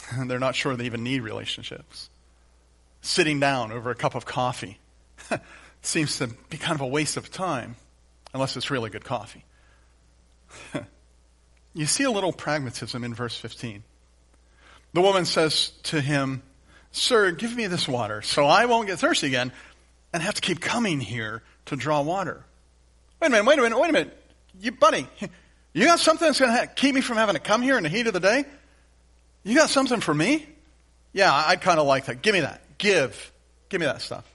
They're 0.25 0.39
not 0.39 0.55
sure 0.55 0.75
they 0.75 0.85
even 0.85 1.03
need 1.03 1.21
relationships. 1.21 2.09
Sitting 3.01 3.39
down 3.39 3.71
over 3.73 3.91
a 3.91 3.95
cup 3.95 4.15
of 4.15 4.25
coffee 4.25 4.79
seems 5.81 6.17
to 6.19 6.27
be 6.49 6.57
kind 6.57 6.75
of 6.75 6.81
a 6.81 6.87
waste 6.87 7.17
of 7.17 7.29
time, 7.29 7.75
unless 8.33 8.57
it's 8.57 8.71
really 8.71 8.89
good 8.89 9.05
coffee. 9.05 9.43
you 11.73 11.85
see 11.85 12.03
a 12.03 12.11
little 12.11 12.33
pragmatism 12.33 13.03
in 13.03 13.13
verse 13.13 13.37
15. 13.37 13.83
The 14.93 15.01
woman 15.01 15.25
says 15.25 15.71
to 15.83 16.01
him, 16.01 16.43
Sir, 16.91 17.31
give 17.31 17.55
me 17.55 17.67
this 17.67 17.87
water 17.87 18.21
so 18.21 18.45
I 18.45 18.65
won't 18.65 18.87
get 18.87 18.99
thirsty 18.99 19.27
again 19.27 19.51
and 20.13 20.21
have 20.21 20.35
to 20.35 20.41
keep 20.41 20.61
coming 20.61 20.99
here 20.99 21.41
to 21.65 21.75
draw 21.75 22.01
water. 22.01 22.45
Wait 23.19 23.27
a 23.27 23.29
minute, 23.31 23.45
wait 23.45 23.57
a 23.57 23.61
minute, 23.63 23.79
wait 23.79 23.89
a 23.89 23.93
minute. 23.93 24.23
You, 24.59 24.71
buddy, 24.71 25.07
you 25.73 25.85
got 25.85 25.99
something 25.99 26.27
that's 26.27 26.39
going 26.39 26.55
to 26.55 26.67
keep 26.67 26.93
me 26.93 27.01
from 27.01 27.17
having 27.17 27.35
to 27.35 27.41
come 27.41 27.61
here 27.61 27.77
in 27.77 27.83
the 27.83 27.89
heat 27.89 28.05
of 28.05 28.13
the 28.13 28.19
day? 28.19 28.45
You 29.43 29.55
got 29.55 29.69
something 29.69 29.99
for 29.99 30.13
me? 30.13 30.45
Yeah, 31.13 31.33
I'd 31.33 31.61
kind 31.61 31.79
of 31.79 31.87
like 31.87 32.05
that. 32.05 32.21
Give 32.21 32.33
me 32.33 32.41
that. 32.41 32.61
Give. 32.77 33.31
Give 33.69 33.79
me 33.79 33.87
that 33.87 34.01
stuff. 34.01 34.25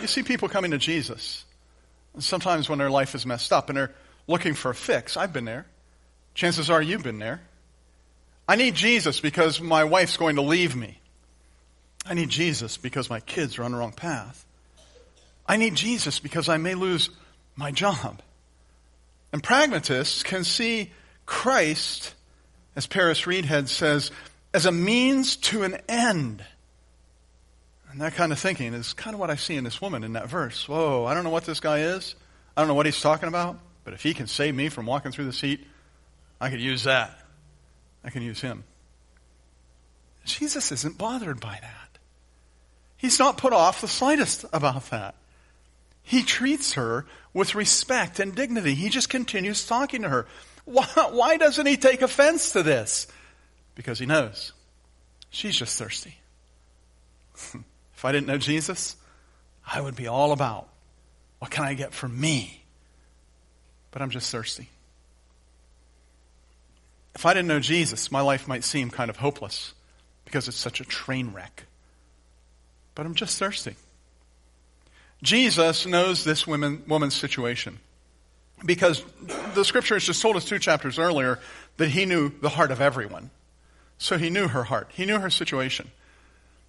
You 0.00 0.06
see 0.06 0.22
people 0.22 0.48
coming 0.48 0.72
to 0.72 0.78
Jesus. 0.78 1.44
Sometimes 2.18 2.68
when 2.68 2.78
their 2.78 2.90
life 2.90 3.14
is 3.14 3.24
messed 3.24 3.52
up 3.52 3.68
and 3.68 3.78
they're 3.78 3.94
looking 4.26 4.54
for 4.54 4.70
a 4.70 4.74
fix. 4.74 5.16
I've 5.16 5.32
been 5.32 5.44
there. 5.44 5.66
Chances 6.34 6.70
are 6.70 6.80
you've 6.80 7.02
been 7.02 7.18
there. 7.18 7.40
I 8.48 8.56
need 8.56 8.74
Jesus 8.74 9.20
because 9.20 9.60
my 9.60 9.84
wife's 9.84 10.16
going 10.16 10.36
to 10.36 10.42
leave 10.42 10.74
me. 10.74 10.98
I 12.04 12.14
need 12.14 12.30
Jesus 12.30 12.76
because 12.76 13.10
my 13.10 13.20
kids 13.20 13.58
are 13.58 13.64
on 13.64 13.72
the 13.72 13.78
wrong 13.78 13.92
path. 13.92 14.44
I 15.46 15.56
need 15.56 15.74
Jesus 15.74 16.18
because 16.18 16.48
I 16.48 16.56
may 16.56 16.74
lose 16.74 17.10
my 17.56 17.70
job. 17.70 18.22
And 19.32 19.42
pragmatists 19.42 20.22
can 20.22 20.44
see 20.44 20.90
Christ, 21.26 22.14
as 22.74 22.86
Paris 22.86 23.22
Reidhead 23.22 23.68
says, 23.68 24.10
as 24.52 24.66
a 24.66 24.72
means 24.72 25.36
to 25.36 25.62
an 25.62 25.78
end. 25.88 26.44
And 27.90 28.00
that 28.00 28.14
kind 28.14 28.30
of 28.30 28.38
thinking 28.38 28.72
is 28.74 28.92
kind 28.92 29.14
of 29.14 29.20
what 29.20 29.30
I 29.30 29.36
see 29.36 29.56
in 29.56 29.64
this 29.64 29.80
woman 29.80 30.04
in 30.04 30.12
that 30.12 30.28
verse. 30.28 30.68
Whoa, 30.68 31.04
I 31.06 31.14
don't 31.14 31.24
know 31.24 31.30
what 31.30 31.44
this 31.44 31.60
guy 31.60 31.80
is. 31.80 32.14
I 32.56 32.60
don't 32.60 32.68
know 32.68 32.74
what 32.74 32.86
he's 32.86 33.00
talking 33.00 33.28
about. 33.28 33.58
But 33.84 33.94
if 33.94 34.02
he 34.02 34.14
can 34.14 34.26
save 34.26 34.54
me 34.54 34.68
from 34.68 34.86
walking 34.86 35.10
through 35.10 35.24
the 35.24 35.32
seat, 35.32 35.66
I 36.40 36.50
could 36.50 36.60
use 36.60 36.84
that. 36.84 37.18
I 38.04 38.10
can 38.10 38.22
use 38.22 38.40
him. 38.40 38.64
Jesus 40.24 40.70
isn't 40.70 40.98
bothered 40.98 41.40
by 41.40 41.58
that. 41.60 41.98
He's 42.96 43.18
not 43.18 43.38
put 43.38 43.52
off 43.52 43.80
the 43.80 43.88
slightest 43.88 44.44
about 44.52 44.90
that. 44.90 45.14
He 46.02 46.22
treats 46.22 46.74
her 46.74 47.06
with 47.32 47.54
respect 47.54 48.20
and 48.20 48.34
dignity. 48.34 48.74
He 48.74 48.88
just 48.88 49.08
continues 49.08 49.66
talking 49.66 50.02
to 50.02 50.08
her. 50.08 50.26
Why, 50.64 50.86
why 51.10 51.36
doesn't 51.36 51.66
he 51.66 51.76
take 51.76 52.02
offense 52.02 52.52
to 52.52 52.62
this? 52.62 53.06
Because 53.74 53.98
he 53.98 54.06
knows 54.06 54.52
she's 55.30 55.56
just 55.56 55.78
thirsty. 55.78 56.18
if 58.00 58.06
I 58.06 58.12
didn't 58.12 58.28
know 58.28 58.38
Jesus, 58.38 58.96
I 59.70 59.78
would 59.78 59.94
be 59.94 60.06
all 60.06 60.32
about 60.32 60.66
what 61.38 61.50
can 61.50 61.66
I 61.66 61.74
get 61.74 61.92
for 61.92 62.08
me? 62.08 62.64
But 63.90 64.00
I'm 64.00 64.08
just 64.08 64.32
thirsty. 64.32 64.70
If 67.14 67.26
I 67.26 67.34
didn't 67.34 67.48
know 67.48 67.60
Jesus, 67.60 68.10
my 68.10 68.22
life 68.22 68.48
might 68.48 68.64
seem 68.64 68.88
kind 68.88 69.10
of 69.10 69.18
hopeless 69.18 69.74
because 70.24 70.48
it's 70.48 70.56
such 70.56 70.80
a 70.80 70.84
train 70.86 71.34
wreck. 71.34 71.64
But 72.94 73.04
I'm 73.04 73.14
just 73.14 73.38
thirsty. 73.38 73.76
Jesus 75.22 75.84
knows 75.84 76.24
this 76.24 76.46
woman, 76.46 76.82
woman's 76.88 77.14
situation 77.14 77.80
because 78.64 79.04
the 79.52 79.62
scripture 79.62 79.96
has 79.96 80.04
just 80.04 80.22
told 80.22 80.36
us 80.36 80.46
two 80.46 80.58
chapters 80.58 80.98
earlier 80.98 81.38
that 81.76 81.90
he 81.90 82.06
knew 82.06 82.30
the 82.40 82.48
heart 82.48 82.70
of 82.70 82.80
everyone. 82.80 83.28
So 83.98 84.16
he 84.16 84.30
knew 84.30 84.48
her 84.48 84.64
heart. 84.64 84.88
He 84.94 85.04
knew 85.04 85.18
her 85.18 85.28
situation. 85.28 85.90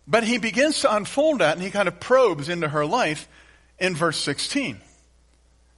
But 0.08 0.24
he 0.24 0.38
begins 0.38 0.82
to 0.82 0.94
unfold 0.94 1.40
that 1.40 1.54
and 1.54 1.62
he 1.62 1.72
kind 1.72 1.88
of 1.88 2.00
probes 2.00 2.50
into 2.50 2.68
her 2.68 2.86
life 2.86 3.28
in 3.80 3.96
verse 3.96 4.18
16. 4.18 4.80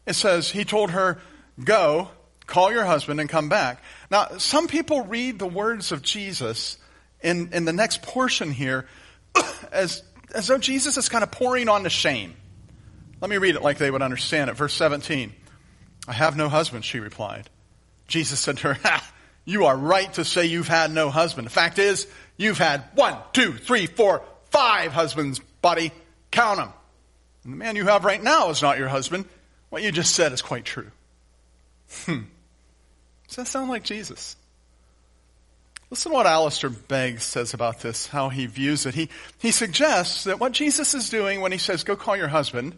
It 0.06 0.14
says, 0.14 0.50
he 0.50 0.66
told 0.66 0.92
her, 0.92 1.20
go, 1.64 2.10
call 2.46 2.72
your 2.72 2.86
husband 2.86 3.20
and 3.20 3.30
come 3.30 3.50
back. 3.50 3.82
Now, 4.12 4.38
some 4.38 4.68
people 4.68 5.02
read 5.02 5.40
the 5.40 5.48
words 5.48 5.92
of 5.92 6.02
Jesus 6.02 6.78
in, 7.22 7.54
in 7.54 7.66
the 7.66 7.74
next 7.74 8.02
portion 8.02 8.52
here 8.52 8.88
as, 9.72 10.04
as 10.34 10.48
though 10.48 10.58
Jesus 10.58 10.98
is 10.98 11.10
kind 11.10 11.24
of 11.24 11.32
pouring 11.32 11.70
on 11.70 11.84
the 11.84 11.90
shame. 11.90 12.36
Let 13.22 13.30
me 13.30 13.38
read 13.38 13.56
it 13.56 13.62
like 13.62 13.78
they 13.78 13.90
would 13.90 14.02
understand 14.02 14.50
it. 14.50 14.58
Verse 14.58 14.74
17. 14.74 15.34
I 16.08 16.12
have 16.12 16.36
no 16.36 16.50
husband, 16.50 16.84
she 16.84 17.00
replied. 17.00 17.50
Jesus 18.08 18.40
said 18.40 18.58
to 18.58 18.74
her, 18.74 19.02
you 19.46 19.66
are 19.66 19.78
right 19.78 20.12
to 20.14 20.26
say 20.26 20.46
you've 20.46 20.68
had 20.68 20.92
no 20.92 21.10
husband. 21.10 21.48
The 21.48 21.52
fact 21.52 21.80
is, 21.80 22.08
you've 22.38 22.58
had 22.58 22.84
one, 22.96 23.18
two, 23.34 23.54
three, 23.54 23.88
four, 23.88 24.24
five 24.50 24.92
husbands, 24.92 25.40
buddy. 25.62 25.92
Count 26.32 26.58
them. 26.58 26.70
And 27.44 27.54
the 27.54 27.58
man 27.58 27.76
you 27.76 27.86
have 27.86 28.06
right 28.06 28.22
now 28.22 28.50
is 28.50 28.62
not 28.62 28.78
your 28.78 28.88
husband. 28.88 29.26
What 29.70 29.84
you 29.84 29.92
just 29.92 30.16
said 30.16 30.32
is 30.32 30.42
quite 30.42 30.66
true. 30.66 30.90
Hmm. 32.06 32.22
Does 33.28 33.36
that 33.38 33.48
sound 33.48 33.70
like 33.70 33.84
Jesus? 33.84 34.36
Listen 35.90 36.12
to 36.12 36.16
what 36.16 36.26
Alistair 36.26 36.72
Begg 36.72 37.20
says 37.20 37.54
about 37.54 37.82
this, 37.82 38.08
how 38.08 38.30
he 38.30 38.48
views 38.48 38.86
it. 38.88 38.96
He, 38.96 39.10
he 39.38 39.52
suggests 39.52 40.24
that 40.24 40.40
what 40.40 40.52
Jesus 40.52 40.96
is 40.96 41.10
doing 41.10 41.42
when 41.42 41.52
he 41.52 41.60
says, 41.60 41.84
go 41.84 41.96
call 41.96 42.18
your 42.18 42.28
husband, 42.28 42.74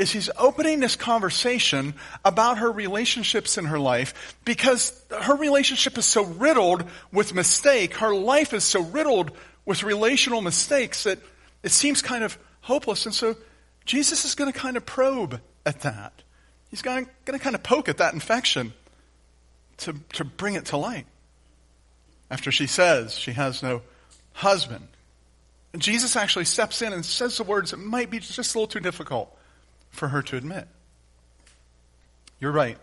is 0.00 0.10
he's 0.10 0.30
opening 0.38 0.80
this 0.80 0.96
conversation 0.96 1.92
about 2.24 2.58
her 2.58 2.72
relationships 2.72 3.58
in 3.58 3.66
her 3.66 3.78
life 3.78 4.34
because 4.46 4.98
her 5.10 5.36
relationship 5.36 5.98
is 5.98 6.06
so 6.06 6.24
riddled 6.24 6.84
with 7.12 7.34
mistake. 7.34 7.94
Her 7.96 8.14
life 8.14 8.54
is 8.54 8.64
so 8.64 8.80
riddled 8.80 9.32
with 9.66 9.82
relational 9.82 10.40
mistakes 10.40 11.04
that 11.04 11.18
it 11.62 11.70
seems 11.70 12.00
kind 12.00 12.24
of 12.24 12.38
hopeless. 12.62 13.04
And 13.04 13.14
so 13.14 13.36
Jesus 13.84 14.24
is 14.24 14.34
going 14.34 14.50
to 14.50 14.58
kind 14.58 14.78
of 14.78 14.86
probe 14.86 15.38
at 15.66 15.80
that. 15.80 16.14
He's 16.70 16.80
going 16.80 17.06
to, 17.26 17.38
kind 17.38 17.54
of 17.54 17.62
poke 17.62 17.90
at 17.90 17.98
that 17.98 18.14
infection 18.14 18.72
to, 19.78 19.94
to 20.14 20.24
bring 20.24 20.54
it 20.54 20.66
to 20.66 20.78
light. 20.78 21.04
After 22.30 22.50
she 22.50 22.66
says 22.66 23.18
she 23.18 23.32
has 23.32 23.62
no 23.62 23.82
husband, 24.32 24.88
Jesus 25.76 26.16
actually 26.16 26.46
steps 26.46 26.80
in 26.80 26.94
and 26.94 27.04
says 27.04 27.36
the 27.36 27.44
words 27.44 27.72
that 27.72 27.76
might 27.76 28.08
be 28.08 28.18
just 28.18 28.38
a 28.54 28.58
little 28.58 28.66
too 28.66 28.80
difficult 28.80 29.36
for 29.90 30.08
her 30.08 30.22
to 30.22 30.36
admit. 30.36 30.68
You're 32.38 32.52
right 32.52 32.78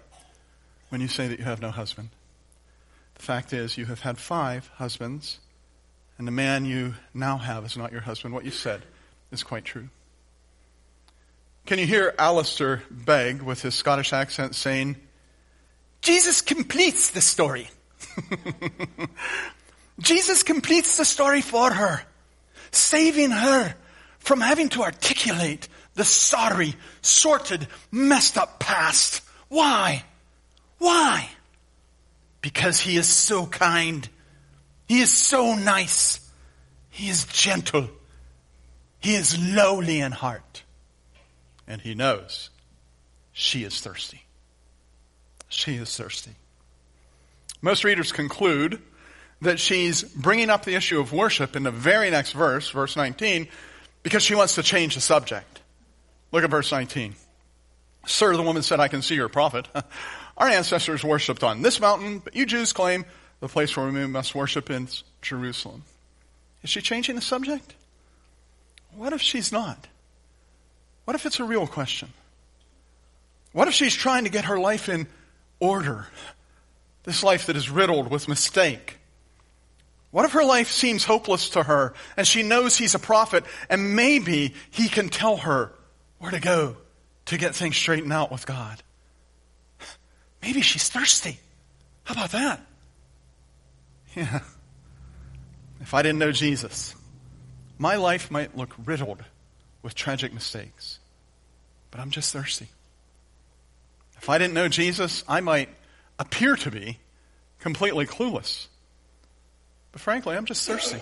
when 0.89 1.01
you 1.01 1.07
say 1.07 1.27
that 1.27 1.39
you 1.39 1.45
have 1.45 1.61
no 1.61 1.71
husband. 1.71 2.09
The 3.15 3.23
fact 3.23 3.53
is, 3.53 3.77
you 3.77 3.85
have 3.85 4.01
had 4.01 4.17
five 4.17 4.69
husbands, 4.75 5.39
and 6.17 6.27
the 6.27 6.31
man 6.31 6.65
you 6.65 6.93
now 7.13 7.37
have 7.37 7.65
is 7.65 7.75
not 7.75 7.91
your 7.91 8.01
husband. 8.01 8.33
What 8.33 8.45
you 8.45 8.51
said 8.51 8.83
is 9.31 9.43
quite 9.43 9.65
true. 9.65 9.89
Can 11.65 11.79
you 11.79 11.85
hear 11.85 12.13
Alistair 12.17 12.83
Begg 12.89 13.41
with 13.41 13.61
his 13.61 13.75
Scottish 13.75 14.13
accent 14.13 14.55
saying, 14.55 14.95
Jesus 16.01 16.41
completes 16.41 17.11
the 17.11 17.21
story. 17.21 17.69
Jesus 19.99 20.43
completes 20.43 20.97
the 20.97 21.05
story 21.05 21.41
for 21.41 21.71
her, 21.71 22.03
saving 22.71 23.31
her 23.31 23.75
from 24.19 24.39
having 24.39 24.69
to 24.69 24.83
articulate 24.83 25.67
the 25.97 26.05
sorry, 26.05 26.75
sorted, 27.01 27.67
messed 27.91 28.37
up 28.37 28.59
past. 28.59 29.21
Why? 29.49 30.03
Why? 30.77 31.27
Because 32.39 32.79
he 32.79 32.97
is 32.97 33.09
so 33.09 33.47
kind. 33.47 34.07
He 34.87 35.01
is 35.01 35.11
so 35.11 35.55
nice. 35.55 36.19
He 36.91 37.09
is 37.09 37.25
gentle. 37.25 37.89
He 38.99 39.15
is 39.15 39.37
lowly 39.39 39.99
in 39.99 40.11
heart. 40.11 40.63
And 41.67 41.81
he 41.81 41.95
knows 41.95 42.51
she 43.33 43.63
is 43.63 43.81
thirsty. 43.81 44.23
She 45.49 45.75
is 45.75 45.95
thirsty. 45.97 46.35
Most 47.61 47.83
readers 47.83 48.11
conclude 48.11 48.81
that 49.41 49.59
she's 49.59 50.03
bringing 50.03 50.51
up 50.51 50.63
the 50.63 50.75
issue 50.75 50.99
of 50.99 51.11
worship 51.11 51.55
in 51.55 51.63
the 51.63 51.71
very 51.71 52.11
next 52.11 52.33
verse, 52.33 52.69
verse 52.69 52.95
19, 52.95 53.47
because 54.03 54.21
she 54.21 54.35
wants 54.35 54.55
to 54.55 54.63
change 54.63 54.93
the 54.93 55.01
subject. 55.01 55.56
Look 56.31 56.43
at 56.43 56.49
verse 56.49 56.71
19. 56.71 57.15
Sir, 58.05 58.35
the 58.35 58.43
woman 58.43 58.63
said, 58.63 58.79
I 58.79 58.87
can 58.87 59.01
see 59.01 59.15
you're 59.15 59.25
a 59.25 59.29
prophet. 59.29 59.67
Our 60.37 60.47
ancestors 60.47 61.03
worshipped 61.03 61.43
on 61.43 61.61
this 61.61 61.79
mountain, 61.79 62.19
but 62.19 62.35
you 62.35 62.45
Jews 62.45 62.73
claim 62.73 63.05
the 63.39 63.47
place 63.47 63.75
where 63.75 63.87
we 63.87 64.07
must 64.07 64.35
worship 64.35 64.69
is 64.69 65.03
Jerusalem. 65.21 65.83
Is 66.63 66.69
she 66.69 66.81
changing 66.81 67.15
the 67.15 67.21
subject? 67.21 67.75
What 68.95 69.13
if 69.13 69.21
she's 69.21 69.51
not? 69.51 69.87
What 71.05 71.15
if 71.15 71.25
it's 71.25 71.39
a 71.39 71.43
real 71.43 71.67
question? 71.67 72.09
What 73.53 73.67
if 73.67 73.73
she's 73.73 73.95
trying 73.95 74.25
to 74.25 74.29
get 74.29 74.45
her 74.45 74.59
life 74.59 74.89
in 74.89 75.07
order? 75.59 76.07
This 77.03 77.23
life 77.23 77.45
that 77.47 77.55
is 77.55 77.69
riddled 77.69 78.09
with 78.09 78.27
mistake. 78.27 78.97
What 80.11 80.25
if 80.25 80.33
her 80.33 80.43
life 80.43 80.69
seems 80.69 81.03
hopeless 81.03 81.51
to 81.51 81.63
her 81.63 81.93
and 82.15 82.27
she 82.27 82.43
knows 82.43 82.77
he's 82.77 82.95
a 82.95 82.99
prophet 82.99 83.43
and 83.69 83.95
maybe 83.95 84.53
he 84.71 84.89
can 84.89 85.09
tell 85.09 85.37
her 85.37 85.71
where 86.19 86.31
to 86.31 86.39
go 86.39 86.77
to 87.25 87.37
get 87.37 87.55
things 87.55 87.75
straightened 87.75 88.13
out 88.13 88.31
with 88.31 88.45
God. 88.45 88.81
Maybe 90.41 90.61
she's 90.61 90.87
thirsty. 90.89 91.39
How 92.03 92.13
about 92.13 92.31
that? 92.31 92.61
Yeah. 94.15 94.39
If 95.81 95.93
I 95.93 96.01
didn't 96.01 96.19
know 96.19 96.31
Jesus, 96.31 96.95
my 97.77 97.95
life 97.95 98.31
might 98.31 98.57
look 98.57 98.73
riddled 98.85 99.23
with 99.83 99.93
tragic 99.93 100.33
mistakes. 100.33 100.99
But 101.91 101.99
I'm 101.99 102.09
just 102.09 102.33
thirsty. 102.33 102.67
If 104.17 104.29
I 104.29 104.37
didn't 104.37 104.53
know 104.53 104.67
Jesus, 104.67 105.23
I 105.27 105.41
might 105.41 105.69
appear 106.17 106.55
to 106.55 106.71
be 106.71 106.97
completely 107.59 108.05
clueless. 108.05 108.67
But 109.91 110.01
frankly, 110.01 110.35
I'm 110.35 110.45
just 110.45 110.67
thirsty. 110.67 110.99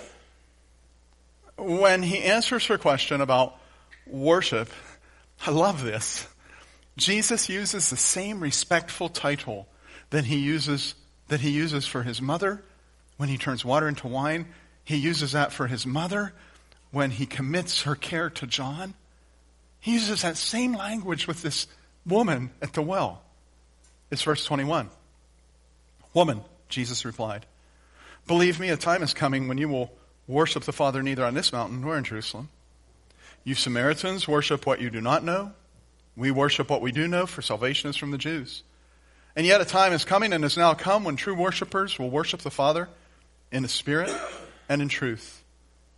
When 1.57 2.03
he 2.03 2.23
answers 2.23 2.65
her 2.67 2.77
question 2.77 3.21
about 3.21 3.57
worship, 4.05 4.69
I 5.45 5.51
love 5.51 5.83
this. 5.83 6.27
Jesus 6.97 7.49
uses 7.49 7.89
the 7.89 7.97
same 7.97 8.39
respectful 8.39 9.09
title 9.09 9.67
that 10.11 10.25
he 10.25 10.37
uses 10.37 10.95
that 11.27 11.41
he 11.41 11.49
uses 11.49 11.87
for 11.87 12.03
his 12.03 12.21
mother 12.21 12.63
when 13.17 13.29
he 13.29 13.37
turns 13.37 13.65
water 13.65 13.87
into 13.87 14.07
wine. 14.07 14.45
He 14.83 14.97
uses 14.97 15.31
that 15.31 15.51
for 15.51 15.67
his 15.67 15.85
mother 15.85 16.33
when 16.91 17.11
he 17.11 17.25
commits 17.25 17.81
her 17.81 17.95
care 17.95 18.29
to 18.29 18.45
John. 18.45 18.93
He 19.79 19.93
uses 19.93 20.21
that 20.21 20.37
same 20.37 20.73
language 20.73 21.27
with 21.27 21.41
this 21.41 21.67
woman 22.05 22.51
at 22.61 22.73
the 22.73 22.81
well. 22.81 23.23
It's 24.11 24.21
verse 24.21 24.45
21. 24.45 24.89
Woman, 26.13 26.41
Jesus 26.69 27.03
replied, 27.05 27.45
believe 28.27 28.59
me, 28.59 28.69
a 28.69 28.77
time 28.77 29.03
is 29.03 29.13
coming 29.13 29.47
when 29.47 29.57
you 29.57 29.67
will 29.67 29.91
worship 30.27 30.63
the 30.63 30.71
Father 30.73 31.03
neither 31.03 31.25
on 31.25 31.33
this 31.33 31.51
mountain 31.51 31.81
nor 31.81 31.97
in 31.97 32.03
Jerusalem. 32.03 32.49
You 33.45 33.55
Samaritans 33.55 34.27
worship 34.27 34.65
what 34.65 34.81
you 34.81 34.89
do 34.89 34.99
not 34.99 35.23
know. 35.23 35.53
We 36.17 36.31
worship 36.31 36.69
what 36.69 36.81
we 36.81 36.91
do 36.91 37.07
know, 37.07 37.27
for 37.27 37.41
salvation 37.41 37.89
is 37.89 37.95
from 37.95 38.11
the 38.11 38.17
Jews. 38.17 38.63
And 39.35 39.45
yet 39.45 39.61
a 39.61 39.65
time 39.65 39.93
is 39.93 40.03
coming 40.03 40.33
and 40.33 40.43
has 40.43 40.57
now 40.57 40.73
come 40.73 41.03
when 41.03 41.15
true 41.15 41.35
worshippers 41.35 41.99
will 41.99 42.09
worship 42.09 42.41
the 42.41 42.49
Father 42.49 42.89
in 43.51 43.61
the 43.61 43.69
Spirit 43.69 44.11
and 44.67 44.81
in 44.81 44.87
truth. 44.87 45.43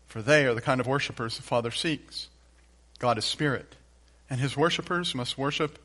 For 0.08 0.22
they 0.22 0.46
are 0.46 0.54
the 0.54 0.62
kind 0.62 0.82
of 0.82 0.88
worshippers 0.88 1.38
the 1.38 1.44
Father 1.44 1.72
seeks. 1.72 2.28
God 3.00 3.18
is 3.18 3.26
Spirit, 3.26 3.76
and 4.30 4.42
his 4.42 4.58
worshippers 4.58 5.16
must 5.16 5.38
worship 5.38 5.80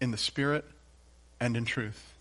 in 0.00 0.10
the 0.10 0.18
Spirit 0.18 0.64
and 1.40 1.56
in 1.56 1.64
truth. 1.64 2.12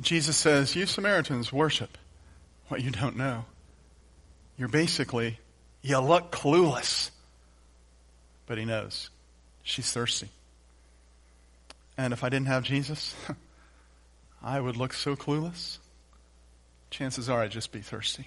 Jesus 0.00 0.36
says, 0.36 0.76
You 0.76 0.86
Samaritans 0.86 1.52
worship 1.52 1.98
what 2.68 2.82
you 2.82 2.90
don't 2.90 3.16
know. 3.16 3.44
You're 4.56 4.68
basically, 4.68 5.40
you 5.82 5.98
look 5.98 6.30
clueless. 6.30 7.10
But 8.50 8.58
he 8.58 8.64
knows. 8.64 9.10
She's 9.62 9.92
thirsty. 9.92 10.28
And 11.96 12.12
if 12.12 12.24
I 12.24 12.30
didn't 12.30 12.48
have 12.48 12.64
Jesus, 12.64 13.14
I 14.42 14.60
would 14.60 14.76
look 14.76 14.92
so 14.92 15.14
clueless. 15.14 15.78
Chances 16.90 17.28
are 17.28 17.42
I'd 17.42 17.52
just 17.52 17.70
be 17.70 17.78
thirsty. 17.78 18.26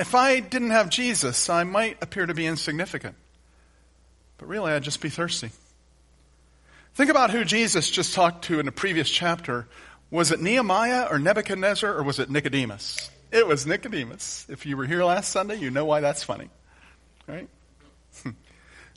If 0.00 0.14
I 0.14 0.40
didn't 0.40 0.70
have 0.70 0.88
Jesus, 0.88 1.50
I 1.50 1.64
might 1.64 2.02
appear 2.02 2.24
to 2.24 2.32
be 2.32 2.46
insignificant. 2.46 3.16
But 4.38 4.48
really, 4.48 4.72
I'd 4.72 4.82
just 4.82 5.02
be 5.02 5.10
thirsty. 5.10 5.50
Think 6.94 7.10
about 7.10 7.32
who 7.32 7.44
Jesus 7.44 7.90
just 7.90 8.14
talked 8.14 8.46
to 8.46 8.60
in 8.60 8.64
the 8.64 8.72
previous 8.72 9.10
chapter. 9.10 9.66
Was 10.10 10.30
it 10.30 10.40
Nehemiah 10.40 11.08
or 11.10 11.18
Nebuchadnezzar 11.18 11.92
or 11.92 12.02
was 12.02 12.18
it 12.18 12.30
Nicodemus? 12.30 13.10
It 13.30 13.46
was 13.46 13.66
Nicodemus. 13.66 14.46
If 14.48 14.64
you 14.64 14.78
were 14.78 14.86
here 14.86 15.04
last 15.04 15.30
Sunday, 15.30 15.56
you 15.56 15.70
know 15.70 15.84
why 15.84 16.00
that's 16.00 16.22
funny. 16.22 16.48
Right? 17.26 17.46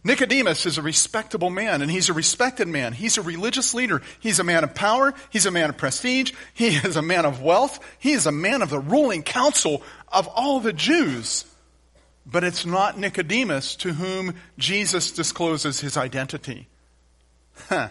Nicodemus 0.04 0.66
is 0.66 0.78
a 0.78 0.82
respectable 0.82 1.50
man, 1.50 1.82
and 1.82 1.92
he's 1.92 2.10
a 2.10 2.14
respected 2.14 2.68
man. 2.68 2.94
He's 2.94 3.18
a 3.18 3.22
religious 3.22 3.74
leader. 3.74 4.02
He's 4.20 4.40
a 4.40 4.44
man 4.44 4.64
of 4.64 4.74
power. 4.74 5.14
He's 5.30 5.46
a 5.46 5.52
man 5.52 5.70
of 5.70 5.78
prestige. 5.78 6.32
He 6.54 6.68
is 6.76 6.96
a 6.96 7.02
man 7.02 7.26
of 7.26 7.42
wealth. 7.42 7.80
He 8.00 8.14
is 8.14 8.26
a 8.26 8.32
man 8.32 8.62
of 8.62 8.70
the 8.70 8.80
ruling 8.80 9.24
council 9.24 9.84
of 10.08 10.28
all 10.28 10.60
the 10.60 10.74
Jews. 10.74 11.46
But 12.26 12.44
it's 12.44 12.66
not 12.66 12.98
Nicodemus 12.98 13.76
to 13.78 13.94
whom 13.94 14.36
Jesus 14.58 15.12
discloses 15.12 15.80
his 15.80 15.98
identity. 15.98 16.68
Huh. 17.70 17.90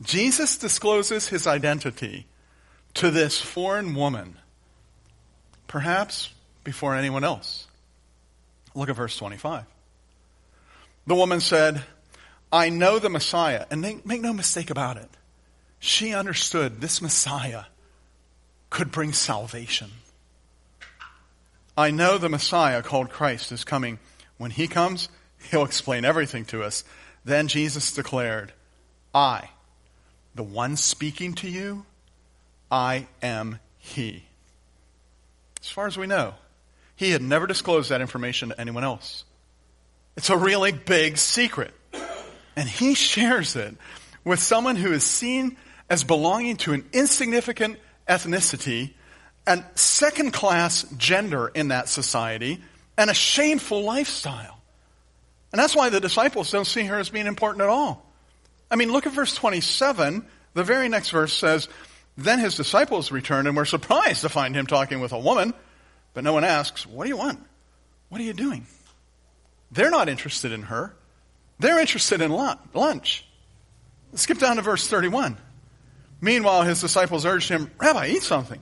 Jesus 0.00 0.56
discloses 0.56 1.28
his 1.28 1.46
identity 1.46 2.26
to 2.94 3.10
this 3.10 3.38
foreign 3.38 3.94
woman, 3.94 4.38
perhaps 5.66 6.32
before 6.64 6.94
anyone 6.94 7.22
else. 7.22 7.66
Look 8.74 8.88
at 8.88 8.96
verse 8.96 9.16
25. 9.18 9.64
The 11.06 11.14
woman 11.14 11.40
said, 11.40 11.82
I 12.52 12.68
know 12.68 12.98
the 12.98 13.08
Messiah. 13.08 13.66
And 13.70 13.80
make, 13.80 14.04
make 14.04 14.20
no 14.20 14.32
mistake 14.32 14.70
about 14.70 14.96
it. 14.96 15.08
She 15.78 16.14
understood 16.14 16.80
this 16.80 17.00
Messiah 17.00 17.64
could 18.68 18.92
bring 18.92 19.12
salvation. 19.12 19.90
I 21.76 21.90
know 21.90 22.18
the 22.18 22.28
Messiah 22.28 22.82
called 22.82 23.10
Christ 23.10 23.52
is 23.52 23.64
coming. 23.64 23.98
When 24.38 24.50
he 24.50 24.68
comes, 24.68 25.08
he'll 25.50 25.64
explain 25.64 26.04
everything 26.04 26.44
to 26.46 26.62
us. 26.62 26.84
Then 27.24 27.48
Jesus 27.48 27.92
declared, 27.92 28.52
I, 29.14 29.50
the 30.34 30.42
one 30.42 30.76
speaking 30.76 31.34
to 31.36 31.48
you, 31.48 31.84
I 32.70 33.06
am 33.22 33.58
he. 33.78 34.24
As 35.60 35.70
far 35.70 35.86
as 35.86 35.96
we 35.96 36.06
know, 36.06 36.34
he 36.96 37.10
had 37.10 37.22
never 37.22 37.46
disclosed 37.46 37.90
that 37.90 38.00
information 38.00 38.50
to 38.50 38.60
anyone 38.60 38.84
else. 38.84 39.24
It's 40.20 40.28
a 40.28 40.36
really 40.36 40.70
big 40.70 41.16
secret. 41.16 41.72
And 42.54 42.68
he 42.68 42.92
shares 42.92 43.56
it 43.56 43.74
with 44.22 44.38
someone 44.38 44.76
who 44.76 44.92
is 44.92 45.02
seen 45.02 45.56
as 45.88 46.04
belonging 46.04 46.58
to 46.58 46.74
an 46.74 46.84
insignificant 46.92 47.78
ethnicity 48.06 48.92
and 49.46 49.64
second 49.76 50.32
class 50.34 50.82
gender 50.98 51.48
in 51.48 51.68
that 51.68 51.88
society 51.88 52.60
and 52.98 53.08
a 53.08 53.14
shameful 53.14 53.82
lifestyle. 53.82 54.60
And 55.52 55.58
that's 55.58 55.74
why 55.74 55.88
the 55.88 56.00
disciples 56.00 56.50
don't 56.50 56.66
see 56.66 56.84
her 56.84 56.98
as 56.98 57.08
being 57.08 57.26
important 57.26 57.62
at 57.62 57.70
all. 57.70 58.04
I 58.70 58.76
mean, 58.76 58.92
look 58.92 59.06
at 59.06 59.14
verse 59.14 59.34
27. 59.34 60.26
The 60.52 60.64
very 60.64 60.90
next 60.90 61.08
verse 61.08 61.32
says, 61.32 61.66
Then 62.18 62.40
his 62.40 62.56
disciples 62.56 63.10
returned 63.10 63.48
and 63.48 63.56
were 63.56 63.64
surprised 63.64 64.20
to 64.20 64.28
find 64.28 64.54
him 64.54 64.66
talking 64.66 65.00
with 65.00 65.12
a 65.12 65.18
woman. 65.18 65.54
But 66.12 66.24
no 66.24 66.34
one 66.34 66.44
asks, 66.44 66.86
What 66.86 67.04
do 67.04 67.08
you 67.08 67.16
want? 67.16 67.42
What 68.10 68.20
are 68.20 68.24
you 68.24 68.34
doing? 68.34 68.66
They're 69.70 69.90
not 69.90 70.08
interested 70.08 70.52
in 70.52 70.62
her. 70.62 70.94
They're 71.58 71.78
interested 71.78 72.20
in 72.20 72.30
lunch. 72.30 73.24
Skip 74.14 74.38
down 74.38 74.56
to 74.56 74.62
verse 74.62 74.88
31. 74.88 75.36
Meanwhile, 76.20 76.62
his 76.62 76.80
disciples 76.80 77.24
urged 77.24 77.48
him, 77.48 77.70
Rabbi, 77.78 78.08
eat 78.08 78.22
something. 78.22 78.60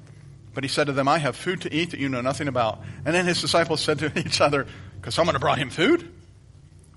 But 0.54 0.64
he 0.64 0.68
said 0.68 0.88
to 0.88 0.92
them, 0.92 1.08
I 1.08 1.18
have 1.18 1.36
food 1.36 1.62
to 1.62 1.74
eat 1.74 1.92
that 1.92 2.00
you 2.00 2.08
know 2.08 2.20
nothing 2.20 2.48
about. 2.48 2.80
And 3.04 3.14
then 3.14 3.26
his 3.26 3.40
disciples 3.40 3.80
said 3.80 4.00
to 4.00 4.18
each 4.18 4.40
other, 4.40 4.66
Because 4.96 5.14
someone 5.14 5.34
have 5.34 5.40
brought 5.40 5.58
him 5.58 5.70
food? 5.70 6.10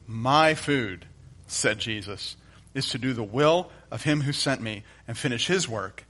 My 0.07 0.55
food, 0.55 1.05
said 1.47 1.79
Jesus, 1.79 2.35
is 2.73 2.89
to 2.89 2.97
do 2.97 3.13
the 3.13 3.23
will 3.23 3.71
of 3.89 4.03
him 4.03 4.21
who 4.21 4.33
sent 4.33 4.61
me 4.61 4.83
and 5.07 5.17
finish 5.17 5.47
his 5.47 5.69
work. 5.69 6.05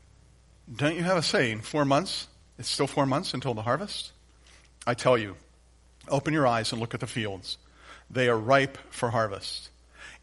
Don't 0.73 0.95
you 0.95 1.03
have 1.03 1.17
a 1.17 1.21
saying, 1.21 1.61
four 1.61 1.85
months? 1.85 2.27
It's 2.57 2.69
still 2.69 2.87
four 2.87 3.05
months 3.05 3.33
until 3.33 3.53
the 3.53 3.63
harvest? 3.63 4.11
I 4.85 4.93
tell 4.93 5.17
you, 5.17 5.35
open 6.07 6.33
your 6.33 6.47
eyes 6.47 6.71
and 6.71 6.79
look 6.79 6.93
at 6.93 6.99
the 6.99 7.07
fields. 7.07 7.57
They 8.11 8.27
are 8.27 8.37
ripe 8.37 8.77
for 8.89 9.09
harvest. 9.09 9.69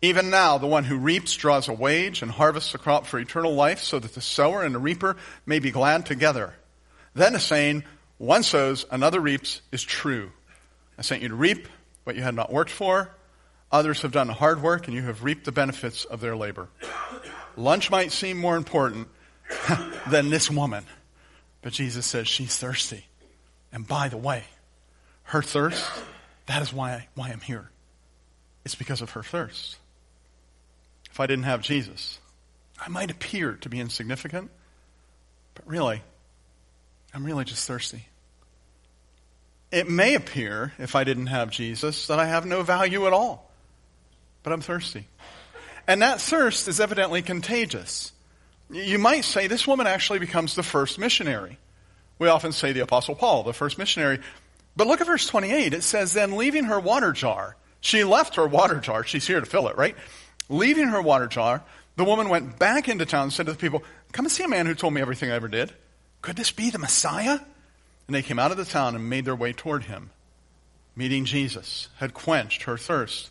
Even 0.00 0.30
now, 0.30 0.58
the 0.58 0.66
one 0.66 0.84
who 0.84 0.96
reaps 0.96 1.34
draws 1.34 1.68
a 1.68 1.72
wage 1.72 2.22
and 2.22 2.30
harvests 2.30 2.74
a 2.74 2.78
crop 2.78 3.06
for 3.06 3.18
eternal 3.18 3.54
life 3.54 3.80
so 3.80 3.98
that 3.98 4.14
the 4.14 4.20
sower 4.20 4.62
and 4.62 4.74
the 4.74 4.78
reaper 4.78 5.16
may 5.44 5.58
be 5.58 5.70
glad 5.70 6.06
together. 6.06 6.54
Then 7.14 7.34
a 7.34 7.40
saying, 7.40 7.82
one 8.18 8.42
sows, 8.42 8.84
another 8.90 9.20
reaps, 9.20 9.60
is 9.72 9.82
true. 9.82 10.30
I 10.98 11.02
sent 11.02 11.22
you 11.22 11.28
to 11.28 11.34
reap 11.34 11.66
what 12.04 12.14
you 12.14 12.22
had 12.22 12.34
not 12.34 12.52
worked 12.52 12.70
for. 12.70 13.10
Others 13.72 14.02
have 14.02 14.12
done 14.12 14.28
the 14.28 14.34
hard 14.34 14.62
work 14.62 14.86
and 14.86 14.94
you 14.94 15.02
have 15.02 15.24
reaped 15.24 15.44
the 15.44 15.52
benefits 15.52 16.04
of 16.04 16.20
their 16.20 16.36
labor. 16.36 16.68
Lunch 17.56 17.90
might 17.90 18.12
seem 18.12 18.38
more 18.38 18.56
important 18.56 19.08
than 20.08 20.30
this 20.30 20.50
woman, 20.50 20.84
but 21.62 21.72
Jesus 21.72 22.06
says 22.06 22.28
she's 22.28 22.56
thirsty. 22.56 23.06
And 23.72 23.86
by 23.86 24.08
the 24.08 24.16
way, 24.16 24.44
her 25.24 25.42
thirst, 25.42 25.84
that 26.46 26.62
is 26.62 26.72
why, 26.72 27.08
why 27.14 27.30
I'm 27.30 27.40
here. 27.40 27.70
It's 28.68 28.74
because 28.74 29.00
of 29.00 29.10
her 29.10 29.22
thirst. 29.22 29.78
If 31.10 31.20
I 31.20 31.26
didn't 31.26 31.44
have 31.44 31.62
Jesus, 31.62 32.18
I 32.78 32.88
might 32.88 33.10
appear 33.10 33.54
to 33.62 33.68
be 33.68 33.80
insignificant, 33.80 34.50
but 35.54 35.66
really, 35.66 36.02
I'm 37.14 37.24
really 37.24 37.44
just 37.44 37.66
thirsty. 37.66 38.06
It 39.72 39.88
may 39.88 40.14
appear, 40.14 40.72
if 40.78 40.94
I 40.94 41.04
didn't 41.04 41.26
have 41.26 41.50
Jesus, 41.50 42.06
that 42.06 42.18
I 42.18 42.26
have 42.26 42.46
no 42.46 42.62
value 42.62 43.06
at 43.06 43.12
all 43.12 43.48
but 44.48 44.54
I'm 44.54 44.62
thirsty. 44.62 45.06
And 45.86 46.00
that 46.00 46.22
thirst 46.22 46.68
is 46.68 46.80
evidently 46.80 47.20
contagious. 47.20 48.12
You 48.70 48.98
might 48.98 49.24
say 49.24 49.46
this 49.46 49.66
woman 49.66 49.86
actually 49.86 50.18
becomes 50.18 50.54
the 50.54 50.62
first 50.62 50.98
missionary. 50.98 51.58
We 52.18 52.28
often 52.28 52.52
say 52.52 52.72
the 52.72 52.80
Apostle 52.80 53.14
Paul, 53.14 53.42
the 53.42 53.52
first 53.52 53.76
missionary. 53.76 54.20
But 54.74 54.86
look 54.86 55.02
at 55.02 55.06
verse 55.06 55.26
28. 55.26 55.74
It 55.74 55.82
says, 55.82 56.14
Then 56.14 56.36
leaving 56.36 56.64
her 56.64 56.80
water 56.80 57.12
jar, 57.12 57.56
she 57.80 58.04
left 58.04 58.36
her 58.36 58.46
water 58.46 58.80
jar. 58.80 59.04
She's 59.04 59.26
here 59.26 59.40
to 59.40 59.46
fill 59.46 59.68
it, 59.68 59.76
right? 59.76 59.96
Leaving 60.48 60.88
her 60.88 61.02
water 61.02 61.26
jar, 61.26 61.62
The 61.96 62.04
woman 62.04 62.28
went 62.28 62.58
back 62.58 62.88
into 62.88 63.04
town 63.04 63.24
and 63.24 63.32
said 63.32 63.46
to 63.46 63.52
the 63.52 63.58
people, 63.58 63.82
Come 64.12 64.24
and 64.24 64.32
see 64.32 64.44
a 64.44 64.48
man 64.48 64.66
who 64.66 64.74
told 64.74 64.94
me 64.94 65.00
everything 65.00 65.30
I 65.30 65.34
ever 65.34 65.48
did. 65.48 65.72
Could 66.22 66.36
this 66.36 66.52
be 66.52 66.70
the 66.70 66.78
Messiah? 66.78 67.40
And 68.06 68.14
they 68.14 68.22
came 68.22 68.38
out 68.38 68.50
of 68.50 68.56
the 68.56 68.64
town 68.64 68.94
and 68.94 69.10
made 69.10 69.24
their 69.24 69.36
way 69.36 69.52
toward 69.52 69.84
him. 69.84 70.10
Meeting 70.96 71.24
Jesus 71.24 71.88
had 71.96 72.14
quenched 72.14 72.62
her 72.62 72.76
thirst, 72.78 73.30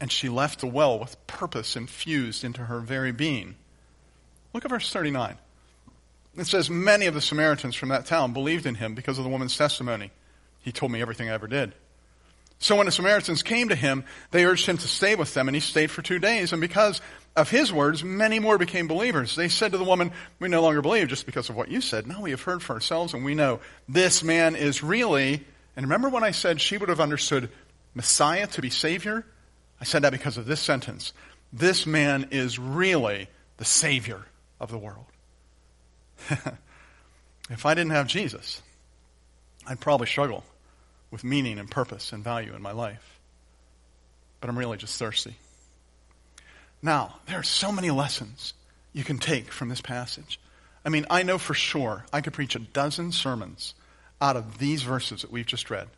and 0.00 0.12
she 0.12 0.28
left 0.28 0.60
the 0.60 0.66
well 0.66 0.98
with 0.98 1.26
purpose 1.26 1.74
infused 1.74 2.44
into 2.44 2.64
her 2.64 2.80
very 2.80 3.12
being. 3.12 3.56
Look 4.52 4.64
at 4.64 4.70
verse 4.70 4.92
39. 4.92 5.38
It 6.36 6.46
says, 6.46 6.70
Many 6.70 7.06
of 7.06 7.14
the 7.14 7.20
Samaritans 7.20 7.74
from 7.74 7.88
that 7.88 8.06
town 8.06 8.32
believed 8.32 8.66
in 8.66 8.76
him 8.76 8.94
because 8.94 9.18
of 9.18 9.24
the 9.24 9.30
woman's 9.30 9.56
testimony. 9.56 10.10
He 10.60 10.70
told 10.70 10.92
me 10.92 11.00
everything 11.00 11.28
I 11.28 11.34
ever 11.34 11.48
did. 11.48 11.74
So 12.58 12.74
when 12.76 12.86
the 12.86 12.92
Samaritans 12.92 13.42
came 13.42 13.68
to 13.68 13.76
him, 13.76 14.04
they 14.32 14.44
urged 14.44 14.66
him 14.66 14.78
to 14.78 14.88
stay 14.88 15.14
with 15.14 15.32
them, 15.32 15.48
and 15.48 15.54
he 15.54 15.60
stayed 15.60 15.90
for 15.90 16.02
two 16.02 16.18
days. 16.18 16.52
And 16.52 16.60
because 16.60 17.00
of 17.36 17.48
his 17.48 17.72
words, 17.72 18.02
many 18.02 18.40
more 18.40 18.58
became 18.58 18.88
believers. 18.88 19.36
They 19.36 19.48
said 19.48 19.72
to 19.72 19.78
the 19.78 19.84
woman, 19.84 20.10
We 20.40 20.48
no 20.48 20.60
longer 20.60 20.82
believe 20.82 21.08
just 21.08 21.24
because 21.24 21.48
of 21.48 21.56
what 21.56 21.70
you 21.70 21.80
said. 21.80 22.06
Now 22.06 22.20
we 22.20 22.32
have 22.32 22.42
heard 22.42 22.62
for 22.62 22.72
ourselves, 22.72 23.14
and 23.14 23.24
we 23.24 23.36
know 23.36 23.60
this 23.88 24.24
man 24.24 24.56
is 24.56 24.82
really. 24.82 25.44
And 25.76 25.86
remember 25.86 26.08
when 26.08 26.24
I 26.24 26.32
said 26.32 26.60
she 26.60 26.76
would 26.76 26.88
have 26.88 27.00
understood 27.00 27.48
Messiah 27.94 28.48
to 28.48 28.60
be 28.60 28.70
Savior? 28.70 29.24
I 29.80 29.84
said 29.84 30.02
that 30.02 30.10
because 30.10 30.36
of 30.36 30.46
this 30.46 30.60
sentence. 30.60 31.12
This 31.52 31.86
man 31.86 32.28
is 32.32 32.58
really 32.58 33.28
the 33.58 33.64
Savior 33.64 34.26
of 34.58 34.72
the 34.72 34.78
world. 34.78 35.06
if 37.50 37.64
I 37.64 37.74
didn't 37.74 37.92
have 37.92 38.08
Jesus, 38.08 38.60
I'd 39.64 39.78
probably 39.78 40.08
struggle 40.08 40.42
with 41.10 41.24
meaning 41.24 41.58
and 41.58 41.70
purpose 41.70 42.12
and 42.12 42.22
value 42.22 42.54
in 42.54 42.62
my 42.62 42.72
life. 42.72 43.18
But 44.40 44.50
I'm 44.50 44.58
really 44.58 44.76
just 44.76 44.98
thirsty. 44.98 45.36
Now, 46.82 47.16
there 47.26 47.38
are 47.38 47.44
so 47.44 47.72
many 47.72 47.90
lessons 47.90 48.54
you 48.92 49.04
can 49.04 49.18
take 49.18 49.50
from 49.50 49.68
this 49.68 49.80
passage. 49.80 50.38
I 50.84 50.90
mean, 50.90 51.06
I 51.10 51.22
know 51.22 51.38
for 51.38 51.54
sure 51.54 52.04
I 52.12 52.20
could 52.20 52.32
preach 52.32 52.54
a 52.54 52.60
dozen 52.60 53.12
sermons 53.12 53.74
out 54.20 54.36
of 54.36 54.58
these 54.58 54.82
verses 54.82 55.22
that 55.22 55.30
we've 55.30 55.46
just 55.46 55.70
read. 55.70 55.88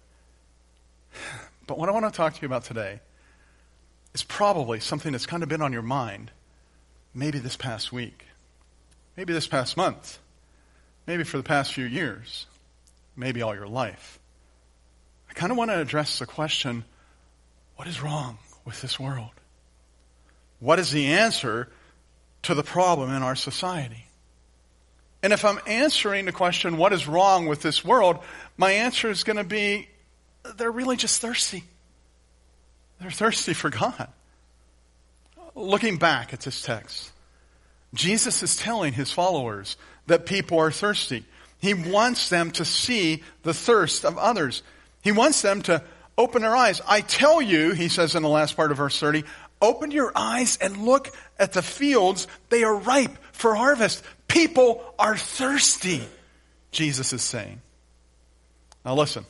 But 1.67 1.79
what 1.79 1.89
I 1.89 1.93
want 1.93 2.07
to 2.07 2.17
talk 2.17 2.35
to 2.35 2.43
you 2.43 2.47
about 2.47 2.65
today 2.65 3.01
is 4.15 4.23
probably 4.23 4.81
something 4.81 5.13
that's 5.13 5.27
kind 5.27 5.43
of 5.43 5.49
been 5.49 5.63
on 5.63 5.73
your 5.73 5.83
mind 5.83 6.31
maybe 7.15 7.39
this 7.39 7.57
past 7.57 7.93
week, 7.93 8.27
maybe 9.17 9.33
this 9.33 9.47
past 9.47 9.77
month, 9.77 10.19
maybe 11.07 11.25
for 11.25 11.37
the 11.37 11.43
past 11.43 11.73
few 11.73 11.85
years, 11.85 12.47
maybe 13.17 13.43
all 13.43 13.55
your 13.55 13.67
life. 13.67 14.20
Kind 15.41 15.53
of 15.53 15.57
want 15.57 15.71
to 15.71 15.81
address 15.81 16.19
the 16.19 16.27
question 16.27 16.85
what 17.77 17.89
is 17.89 18.03
wrong 18.03 18.37
with 18.67 18.83
this 18.83 19.01
world? 19.01 19.31
What 20.59 20.79
is 20.79 20.91
the 20.91 21.15
answer 21.15 21.67
to 22.43 22.55
the 22.55 22.63
problem 22.63 23.11
in 23.11 23.23
our 23.23 23.35
society? 23.35 24.05
And 25.23 25.33
if 25.33 25.47
I'm 25.47 25.59
answering 25.67 26.27
the 26.27 26.33
question, 26.33 26.77
what 26.77 26.93
is 26.93 27.09
wrong 27.09 27.47
with 27.47 27.63
this 27.63 27.83
world, 27.83 28.19
my 28.59 28.73
answer 28.73 29.09
is 29.09 29.25
going 29.25 29.39
to 29.39 29.45
be, 29.45 29.89
they're 30.59 30.71
really 30.71 30.99
just 30.99 31.23
thirsty. 31.23 31.65
They're 33.01 33.11
thirsty 33.11 33.55
for 33.55 33.71
God. 33.71 34.09
Looking 35.55 35.97
back 35.97 36.35
at 36.35 36.41
this 36.41 36.61
text, 36.61 37.13
Jesus 37.95 38.43
is 38.43 38.59
telling 38.59 38.93
his 38.93 39.11
followers 39.11 39.79
that 40.07 40.27
people 40.27 40.59
are 40.59 40.71
thirsty. 40.71 41.25
He 41.61 41.73
wants 41.73 42.29
them 42.29 42.51
to 42.51 42.67
see 42.67 43.23
the 43.43 43.55
thirst 43.55 44.05
of 44.05 44.19
others. 44.19 44.63
He 45.03 45.13
wants 45.13 45.43
them 45.43 45.63
to 45.63 45.83
open 46.19 46.43
their 46.43 46.55
eyes. 46.55 46.81
I 46.87 47.01
tell 47.01 47.41
you, 47.41 47.73
he 47.73 47.89
says 47.89 48.15
in 48.15 48.23
the 48.23 48.29
last 48.29 48.57
part 48.57 48.71
of 48.71 48.77
verse 48.77 48.99
30, 48.99 49.25
open 49.63 49.91
your 49.91 50.13
eyes 50.15 50.59
and 50.61 50.85
look 50.85 51.11
at 51.39 51.53
the 51.53 51.63
fields. 51.63 52.27
They 52.49 52.65
are 52.65 52.75
ripe 52.75 53.17
for 53.33 53.55
harvest. 53.55 54.05
People 54.29 54.85
are 54.99 55.17
thirsty, 55.17 56.03
Jesus 56.73 57.13
is 57.13 57.23
saying. 57.23 57.61
Now 58.85 58.95
listen, 58.95 59.25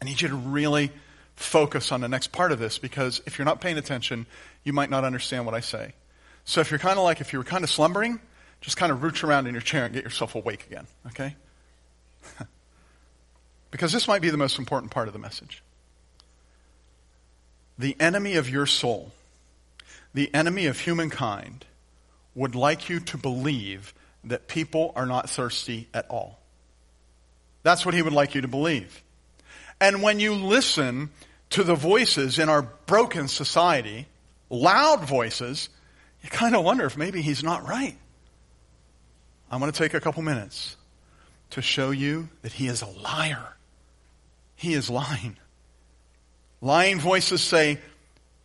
I 0.00 0.04
need 0.04 0.20
you 0.20 0.28
to 0.28 0.36
really 0.36 0.90
focus 1.36 1.92
on 1.92 2.00
the 2.00 2.08
next 2.08 2.32
part 2.32 2.50
of 2.50 2.58
this 2.58 2.78
because 2.78 3.20
if 3.26 3.38
you're 3.38 3.44
not 3.44 3.60
paying 3.60 3.78
attention, 3.78 4.26
you 4.64 4.72
might 4.72 4.90
not 4.90 5.04
understand 5.04 5.44
what 5.44 5.54
I 5.54 5.60
say. 5.60 5.92
So 6.44 6.60
if 6.60 6.70
you're 6.70 6.78
kind 6.78 6.98
of 6.98 7.04
like, 7.04 7.20
if 7.20 7.32
you 7.32 7.38
were 7.38 7.44
kind 7.44 7.62
of 7.62 7.70
slumbering, 7.70 8.20
just 8.60 8.76
kind 8.76 8.90
of 8.90 9.02
rooch 9.02 9.22
around 9.22 9.46
in 9.46 9.54
your 9.54 9.60
chair 9.60 9.84
and 9.84 9.94
get 9.94 10.02
yourself 10.02 10.34
awake 10.34 10.66
again, 10.66 10.86
okay? 11.08 11.36
Because 13.70 13.92
this 13.92 14.08
might 14.08 14.22
be 14.22 14.30
the 14.30 14.36
most 14.36 14.58
important 14.58 14.90
part 14.90 15.08
of 15.08 15.12
the 15.12 15.18
message. 15.18 15.62
The 17.78 17.96
enemy 18.00 18.36
of 18.36 18.48
your 18.48 18.66
soul, 18.66 19.12
the 20.14 20.32
enemy 20.34 20.66
of 20.66 20.80
humankind, 20.80 21.64
would 22.34 22.54
like 22.54 22.88
you 22.88 23.00
to 23.00 23.18
believe 23.18 23.94
that 24.24 24.48
people 24.48 24.92
are 24.96 25.06
not 25.06 25.30
thirsty 25.30 25.88
at 25.94 26.08
all. 26.08 26.38
That's 27.62 27.84
what 27.84 27.94
he 27.94 28.02
would 28.02 28.12
like 28.12 28.34
you 28.34 28.40
to 28.40 28.48
believe. 28.48 29.02
And 29.80 30.02
when 30.02 30.20
you 30.20 30.34
listen 30.34 31.10
to 31.50 31.62
the 31.62 31.74
voices 31.74 32.38
in 32.38 32.48
our 32.48 32.62
broken 32.62 33.28
society, 33.28 34.06
loud 34.50 35.04
voices, 35.04 35.68
you 36.22 36.30
kind 36.30 36.56
of 36.56 36.64
wonder 36.64 36.84
if 36.84 36.96
maybe 36.96 37.22
he's 37.22 37.42
not 37.42 37.66
right. 37.66 37.96
I'm 39.50 39.60
going 39.60 39.72
to 39.72 39.78
take 39.78 39.94
a 39.94 40.00
couple 40.00 40.22
minutes 40.22 40.76
to 41.50 41.62
show 41.62 41.90
you 41.90 42.28
that 42.42 42.52
he 42.52 42.66
is 42.66 42.82
a 42.82 42.86
liar 42.86 43.54
he 44.58 44.74
is 44.74 44.90
lying. 44.90 45.36
Lying 46.60 46.98
voices 46.98 47.40
say 47.40 47.78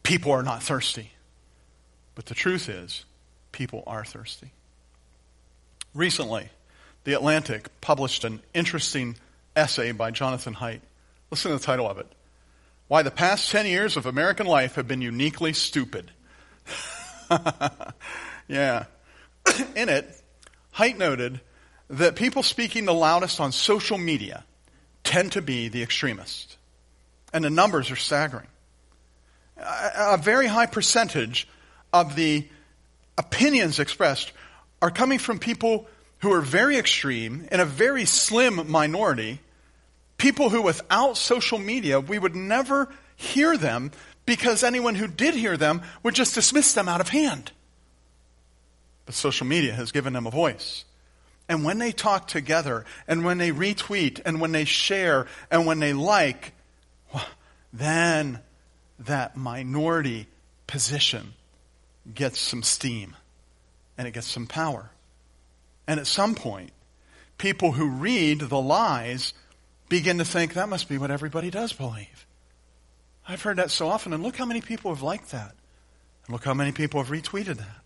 people 0.04 0.32
are 0.32 0.44
not 0.44 0.62
thirsty. 0.62 1.10
But 2.14 2.28
the 2.28 2.36
truth 2.36 2.70
is, 2.70 3.04
people 3.52 3.84
are 3.88 4.06
thirsty. 4.06 4.52
Recently, 5.96 6.50
The 7.04 7.14
Atlantic 7.14 7.68
published 7.82 8.24
an 8.26 8.42
interesting 8.54 9.16
essay 9.56 9.92
by 9.92 10.12
Jonathan 10.12 10.54
Haidt. 10.54 10.82
Listen 11.32 11.50
to 11.50 11.58
the 11.58 11.64
title 11.64 11.90
of 11.90 11.98
it 11.98 12.08
Why 12.88 13.02
the 13.02 13.10
Past 13.10 13.50
10 13.50 13.66
Years 13.66 13.98
of 13.98 14.06
American 14.06 14.46
Life 14.46 14.76
Have 14.76 14.88
Been 14.88 15.02
Uniquely 15.02 15.52
Stupid. 15.52 16.12
yeah. 18.48 18.86
In 19.76 19.90
it, 19.90 20.22
Haidt 20.76 20.98
noted 20.98 21.42
that 21.90 22.16
people 22.16 22.44
speaking 22.44 22.86
the 22.86 22.94
loudest 22.94 23.40
on 23.40 23.52
social 23.52 23.98
media 23.98 24.44
tend 25.14 25.34
to 25.34 25.44
be 25.44 25.68
the 25.68 25.84
extremists. 25.84 26.58
And 27.32 27.44
the 27.44 27.52
numbers 27.52 27.92
are 27.92 27.96
staggering. 27.96 28.48
A, 29.58 30.14
a 30.14 30.18
very 30.18 30.48
high 30.48 30.66
percentage 30.66 31.48
of 31.92 32.16
the 32.16 32.48
opinions 33.16 33.78
expressed 33.80 34.32
are 34.82 34.90
coming 34.90 35.20
from 35.20 35.38
people 35.38 35.88
who 36.20 36.34
are 36.34 36.42
very 36.42 36.78
extreme 36.78 37.48
in 37.52 37.60
a 37.60 37.66
very 37.66 38.06
slim 38.06 38.72
minority, 38.72 39.40
people 40.18 40.50
who 40.50 40.64
without 40.64 41.16
social 41.16 41.60
media, 41.60 42.00
we 42.00 42.18
would 42.18 42.36
never 42.36 42.92
hear 43.16 43.56
them 43.56 43.92
because 44.26 44.64
anyone 44.64 44.96
who 44.96 45.06
did 45.06 45.36
hear 45.36 45.58
them 45.58 45.84
would 46.02 46.16
just 46.16 46.34
dismiss 46.34 46.74
them 46.74 46.90
out 46.90 47.02
of 47.02 47.10
hand. 47.10 47.52
But 49.06 49.14
social 49.14 49.46
media 49.46 49.74
has 49.74 49.92
given 49.92 50.14
them 50.14 50.26
a 50.26 50.32
voice. 50.32 50.86
And 51.50 51.64
when 51.64 51.78
they 51.78 51.92
talk 51.92 52.28
together, 52.28 52.86
and 53.08 53.26
when 53.26 53.38
they 53.38 53.52
retweet, 53.52 54.22
and 54.26 54.40
when 54.40 54.52
they 54.54 54.66
share, 54.66 55.28
and 55.52 55.66
when 55.66 55.80
they 55.80 55.94
like, 55.94 56.54
then 57.74 58.40
that 59.00 59.36
minority 59.36 60.28
position 60.68 61.34
gets 62.14 62.40
some 62.40 62.64
steam 62.64 63.16
and 63.98 64.08
it 64.08 64.12
gets 64.12 64.28
some 64.28 64.48
power. 64.48 64.90
And 65.88 66.00
at 66.00 66.08
some 66.08 66.36
point, 66.36 66.72
people 67.38 67.74
who 67.74 67.90
read 67.90 68.40
the 68.40 68.62
lies 68.62 69.34
begin 69.90 70.18
to 70.20 70.26
think 70.26 70.54
that 70.54 70.70
must 70.70 70.88
be 70.88 70.98
what 70.98 71.12
everybody 71.12 71.50
does 71.50 71.74
believe. 71.74 72.26
I've 73.28 73.42
heard 73.42 73.58
that 73.58 73.72
so 73.72 73.88
often, 73.88 74.14
and 74.14 74.24
look 74.24 74.36
how 74.36 74.46
many 74.46 74.62
people 74.62 74.94
have 74.94 75.04
liked 75.04 75.32
that. 75.32 75.56
And 76.26 76.34
look 76.34 76.44
how 76.44 76.54
many 76.54 76.72
people 76.72 77.02
have 77.02 77.12
retweeted 77.12 77.58
that. 77.58 77.83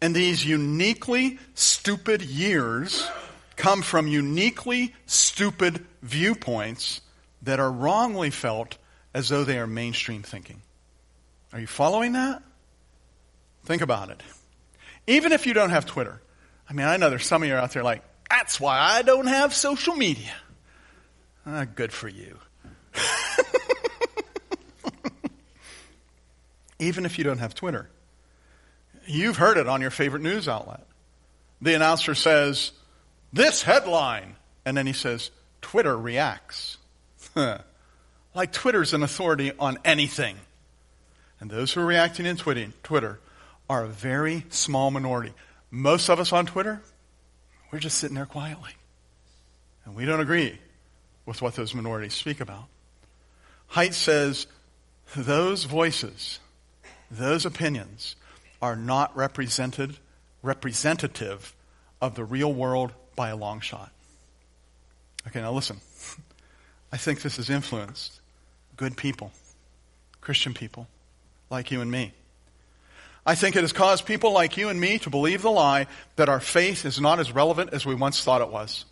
And 0.00 0.14
these 0.14 0.44
uniquely 0.44 1.38
stupid 1.54 2.22
years 2.22 3.08
come 3.56 3.82
from 3.82 4.06
uniquely 4.06 4.94
stupid 5.06 5.84
viewpoints 6.02 7.00
that 7.42 7.58
are 7.58 7.70
wrongly 7.70 8.30
felt 8.30 8.78
as 9.12 9.28
though 9.28 9.44
they 9.44 9.58
are 9.58 9.66
mainstream 9.66 10.22
thinking. 10.22 10.62
Are 11.52 11.60
you 11.60 11.66
following 11.66 12.12
that? 12.12 12.42
Think 13.64 13.82
about 13.82 14.10
it. 14.10 14.22
Even 15.06 15.32
if 15.32 15.46
you 15.46 15.54
don't 15.54 15.70
have 15.70 15.86
Twitter, 15.86 16.20
I 16.68 16.72
mean, 16.72 16.86
I 16.86 16.96
know 16.96 17.10
there's 17.10 17.26
some 17.26 17.42
of 17.42 17.48
you 17.48 17.54
out 17.54 17.72
there 17.72 17.82
like, 17.82 18.04
that's 18.30 18.60
why 18.60 18.78
I 18.78 19.02
don't 19.02 19.26
have 19.26 19.54
social 19.54 19.94
media. 19.94 20.34
Ah, 21.46 21.64
good 21.64 21.92
for 21.92 22.08
you. 22.08 22.38
Even 26.78 27.04
if 27.06 27.18
you 27.18 27.24
don't 27.24 27.38
have 27.38 27.54
Twitter. 27.54 27.90
You've 29.08 29.38
heard 29.38 29.56
it 29.56 29.66
on 29.66 29.80
your 29.80 29.90
favorite 29.90 30.22
news 30.22 30.48
outlet. 30.48 30.86
The 31.62 31.74
announcer 31.74 32.14
says, 32.14 32.72
This 33.32 33.62
headline. 33.62 34.36
And 34.64 34.76
then 34.76 34.86
he 34.86 34.92
says, 34.92 35.30
Twitter 35.62 35.96
reacts. 35.96 36.76
like 38.34 38.52
Twitter's 38.52 38.92
an 38.92 39.02
authority 39.02 39.52
on 39.58 39.78
anything. 39.84 40.36
And 41.40 41.50
those 41.50 41.72
who 41.72 41.80
are 41.80 41.86
reacting 41.86 42.26
in 42.26 42.36
Twitter 42.36 43.18
are 43.70 43.84
a 43.84 43.88
very 43.88 44.44
small 44.50 44.90
minority. 44.90 45.32
Most 45.70 46.10
of 46.10 46.20
us 46.20 46.32
on 46.32 46.46
Twitter, 46.46 46.82
we're 47.72 47.78
just 47.78 47.98
sitting 47.98 48.16
there 48.16 48.26
quietly. 48.26 48.72
And 49.84 49.94
we 49.94 50.04
don't 50.04 50.20
agree 50.20 50.58
with 51.24 51.40
what 51.40 51.54
those 51.54 51.74
minorities 51.74 52.14
speak 52.14 52.40
about. 52.40 52.64
Haidt 53.72 53.94
says 53.94 54.46
those 55.16 55.64
voices, 55.64 56.40
those 57.10 57.46
opinions, 57.46 58.16
are 58.60 58.76
not 58.76 59.16
represented, 59.16 59.96
representative 60.42 61.54
of 62.00 62.14
the 62.14 62.24
real 62.24 62.52
world 62.52 62.92
by 63.16 63.28
a 63.28 63.36
long 63.36 63.60
shot. 63.60 63.90
Okay, 65.26 65.40
now 65.40 65.52
listen. 65.52 65.80
I 66.92 66.96
think 66.96 67.20
this 67.20 67.36
has 67.36 67.50
influenced 67.50 68.20
good 68.76 68.96
people, 68.96 69.32
Christian 70.20 70.54
people, 70.54 70.88
like 71.50 71.70
you 71.70 71.80
and 71.80 71.90
me. 71.90 72.12
I 73.26 73.34
think 73.34 73.56
it 73.56 73.60
has 73.60 73.74
caused 73.74 74.06
people 74.06 74.32
like 74.32 74.56
you 74.56 74.70
and 74.70 74.80
me 74.80 74.98
to 75.00 75.10
believe 75.10 75.42
the 75.42 75.50
lie 75.50 75.86
that 76.16 76.30
our 76.30 76.40
faith 76.40 76.86
is 76.86 76.98
not 76.98 77.20
as 77.20 77.30
relevant 77.30 77.74
as 77.74 77.84
we 77.84 77.94
once 77.94 78.24
thought 78.24 78.40
it 78.40 78.48
was. 78.48 78.86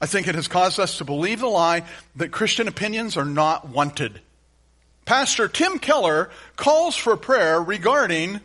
I 0.00 0.06
think 0.06 0.28
it 0.28 0.34
has 0.34 0.46
caused 0.46 0.78
us 0.78 0.98
to 0.98 1.04
believe 1.04 1.40
the 1.40 1.48
lie 1.48 1.84
that 2.16 2.30
Christian 2.30 2.68
opinions 2.68 3.16
are 3.16 3.24
not 3.24 3.68
wanted. 3.68 4.20
Pastor 5.06 5.46
Tim 5.46 5.78
Keller 5.78 6.30
calls 6.56 6.96
for 6.96 7.16
prayer 7.16 7.62
regarding 7.62 8.40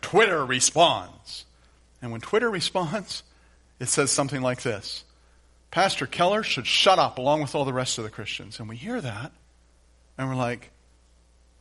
Twitter 0.00 0.44
responds. 0.44 1.46
And 2.02 2.10
when 2.10 2.20
Twitter 2.20 2.50
responds, 2.50 3.22
it 3.78 3.88
says 3.88 4.10
something 4.10 4.42
like 4.42 4.62
this 4.62 5.04
Pastor 5.70 6.06
Keller 6.06 6.42
should 6.42 6.66
shut 6.66 6.98
up 6.98 7.18
along 7.18 7.40
with 7.40 7.54
all 7.54 7.64
the 7.64 7.72
rest 7.72 7.98
of 7.98 8.04
the 8.04 8.10
Christians. 8.10 8.58
And 8.58 8.68
we 8.68 8.76
hear 8.76 9.00
that, 9.00 9.32
and 10.18 10.28
we're 10.28 10.34
like, 10.34 10.70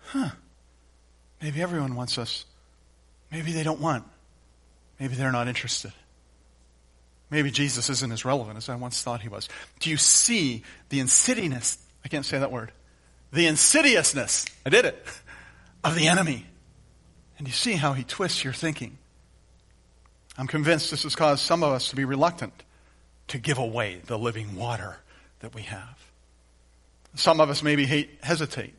huh, 0.08 0.32
maybe 1.41 1.62
everyone 1.62 1.95
wants 1.95 2.17
us. 2.17 2.45
Maybe 3.32 3.54
they 3.54 3.63
don't 3.63 3.80
want. 3.80 4.04
Maybe 4.99 5.15
they're 5.15 5.32
not 5.32 5.47
interested. 5.47 5.93
Maybe 7.30 7.49
Jesus 7.49 7.89
isn't 7.89 8.12
as 8.12 8.25
relevant 8.25 8.58
as 8.58 8.67
I 8.67 8.75
once 8.75 9.01
thought 9.01 9.21
he 9.21 9.30
was. 9.30 9.47
Do 9.80 9.89
you 9.89 9.97
see 9.97 10.63
the 10.89 10.99
insidiousness? 10.99 11.77
I 12.04 12.10
can't 12.10 12.25
say 12.25 12.39
that 12.39 12.51
word. 12.51 12.71
The 13.31 13.47
insidiousness, 13.47 14.45
I 14.65 14.69
did 14.69 14.85
it, 14.85 15.05
of 15.83 15.95
the 15.95 16.07
enemy. 16.07 16.45
And 17.37 17.47
you 17.47 17.53
see 17.53 17.73
how 17.73 17.93
he 17.93 18.03
twists 18.03 18.43
your 18.43 18.53
thinking. 18.53 18.97
I'm 20.37 20.47
convinced 20.47 20.91
this 20.91 21.03
has 21.03 21.15
caused 21.15 21.43
some 21.43 21.63
of 21.63 21.71
us 21.71 21.89
to 21.89 21.95
be 21.95 22.05
reluctant 22.05 22.53
to 23.29 23.37
give 23.37 23.57
away 23.57 24.01
the 24.05 24.17
living 24.17 24.55
water 24.55 24.97
that 25.39 25.55
we 25.55 25.63
have. 25.63 25.97
Some 27.15 27.39
of 27.39 27.49
us 27.49 27.63
maybe 27.63 27.85
hate, 27.85 28.19
hesitate 28.21 28.73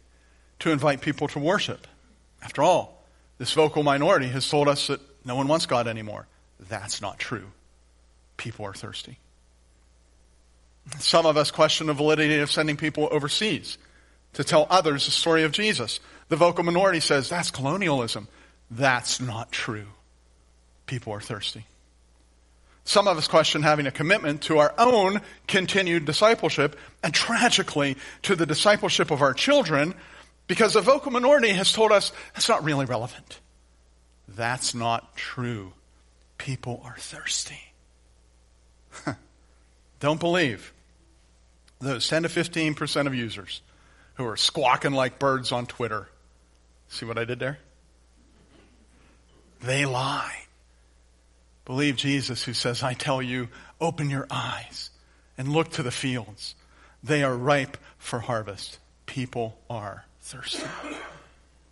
to 0.61 0.71
invite 0.71 1.01
people 1.01 1.29
to 1.29 1.39
worship. 1.39 1.87
After 2.43 2.63
all, 2.63 3.05
this 3.39 3.53
vocal 3.53 3.83
minority 3.83 4.29
has 4.29 4.49
told 4.49 4.69
us 4.69 4.87
that 4.87 5.01
no 5.25 5.35
one 5.35 5.49
wants 5.49 5.67
God 5.67 5.87
anymore. 5.87 6.27
That's 6.69 7.01
not 7.01 7.19
true 7.19 7.47
people 8.43 8.67
are 8.67 8.75
thirsty. 8.75 9.19
Some 10.99 11.27
of 11.27 11.37
us 11.37 11.53
question 11.53 11.87
the 11.87 11.95
validity 11.95 12.41
of 12.41 12.51
sending 12.51 12.77
people 12.77 13.09
overseas 13.11 13.79
to 14.35 14.45
tell 14.45 14.67
others 14.71 15.05
the 15.05 15.11
story 15.11 15.45
of 15.45 15.53
Jesus. 15.53 16.01
The 16.29 16.37
vocal 16.37 16.65
minority 16.65 17.01
says 17.01 17.29
that's 17.29 17.51
colonialism. 17.51 18.29
That's 18.71 19.21
not 19.21 19.53
true. 19.53 19.87
People 20.87 21.13
are 21.13 21.21
thirsty. 21.21 21.67
Some 22.85 23.07
of 23.07 23.17
us 23.17 23.29
question 23.29 23.63
having 23.63 23.87
a 23.87 23.93
commitment 23.93 24.43
to 24.43 24.59
our 24.59 24.75
own 24.77 25.21
continued 25.47 26.05
discipleship 26.05 26.77
and 27.03 27.15
tragically 27.15 27.97
to 28.23 28.35
the 28.35 28.47
discipleship 28.47 29.11
of 29.11 29.23
our 29.23 29.35
children 29.35 29.95
because 30.49 30.75
the 30.75 30.81
vocal 30.81 31.13
minority 31.13 31.51
has 31.51 31.73
told 31.73 31.93
us 31.93 32.13
that's 32.35 32.49
not 32.49 32.65
really 32.65 32.85
relevant. 32.85 33.39
That's 34.27 34.75
not 34.75 35.17
true. 35.17 35.75
People 36.39 36.83
are 36.85 36.97
thirsty. 36.99 37.73
Don't 40.01 40.19
believe 40.19 40.73
those 41.81 42.09
10 42.09 42.25
to 42.25 42.29
15% 42.29 43.07
of 43.07 43.15
users 43.15 43.61
who 44.15 44.27
are 44.27 44.37
squawking 44.37 44.93
like 44.93 45.19
birds 45.19 45.53
on 45.53 45.67
Twitter. 45.67 46.09
See 46.89 47.07
what 47.07 47.19
I 47.19 47.25
did 47.25 47.39
there? 47.39 47.59
They 49.63 49.87
lie. 49.87 50.35
Believe 51.65 51.97
Jesus 51.97 52.43
who 52.43 52.53
says, 52.53 52.83
I 52.83 52.95
tell 52.95 53.23
you, 53.23 53.49
open 53.81 54.11
your 54.11 54.27
eyes 54.31 54.91
and 55.39 55.53
look 55.53 55.71
to 55.73 55.83
the 55.83 55.91
fields. 55.91 56.55
They 57.03 57.23
are 57.23 57.35
ripe 57.35 57.77
for 57.99 58.19
harvest. 58.19 58.79
People 59.07 59.59
are 59.71 60.05
thirsty. 60.21 60.67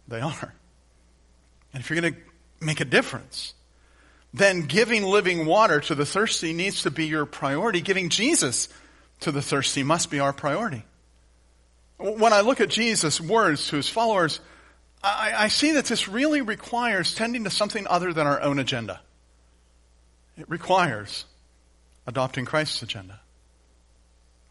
They 0.09 0.21
are. 0.21 0.55
And 1.73 1.83
if 1.83 1.91
you're 1.91 2.01
going 2.01 2.15
to 2.15 2.21
make 2.61 2.81
a 2.81 2.85
difference, 2.85 3.55
then 4.33 4.63
giving 4.63 5.05
living 5.05 5.47
water 5.47 5.81
to 5.81 5.95
the 5.95 6.07
thirsty 6.07 6.53
needs 6.53 6.83
to 6.83 6.91
be 6.91 7.07
your 7.07 7.27
priority. 7.27 7.81
Giving 7.81 8.09
Jesus 8.09 8.69
to 9.21 9.33
the 9.33 9.43
thirsty 9.43 9.83
must 9.83 10.11
be 10.11 10.21
our 10.21 10.33
priority. 10.33 10.85
When 12.01 12.33
I 12.33 12.41
look 12.41 12.61
at 12.61 12.71
Jesus' 12.71 13.21
words 13.21 13.69
to 13.69 13.77
his 13.77 13.89
followers, 13.89 14.41
I, 15.03 15.35
I, 15.37 15.49
see 15.49 15.73
that 15.73 15.85
this 15.85 16.09
really 16.09 16.41
requires 16.41 17.15
tending 17.15 17.45
to 17.45 17.51
something 17.51 17.87
other 17.87 18.13
than 18.13 18.27
our 18.27 18.41
own 18.41 18.59
agenda. 18.59 19.01
It 20.39 20.49
requires 20.49 21.27
adopting 22.07 22.47
Christ's 22.47 22.83
agenda. 22.83 23.21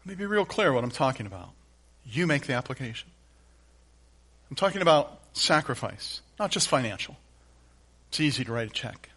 Let 0.00 0.06
me 0.06 0.14
be 0.14 0.26
real 0.26 0.44
clear 0.44 0.72
what 0.72 0.84
I'm 0.84 0.90
talking 0.90 1.26
about. 1.26 1.50
You 2.04 2.26
make 2.26 2.46
the 2.46 2.54
application. 2.54 3.10
I'm 4.48 4.56
talking 4.56 4.82
about 4.82 5.20
sacrifice, 5.32 6.22
not 6.38 6.50
just 6.50 6.68
financial. 6.68 7.16
It's 8.08 8.20
easy 8.20 8.44
to 8.44 8.52
write 8.52 8.68
a 8.68 8.72
check. 8.72 9.10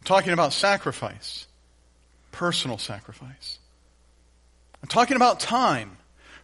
I'm 0.00 0.04
talking 0.04 0.32
about 0.32 0.52
sacrifice, 0.52 1.46
personal 2.32 2.78
sacrifice. 2.78 3.58
I'm 4.82 4.88
talking 4.88 5.16
about 5.16 5.40
time 5.40 5.96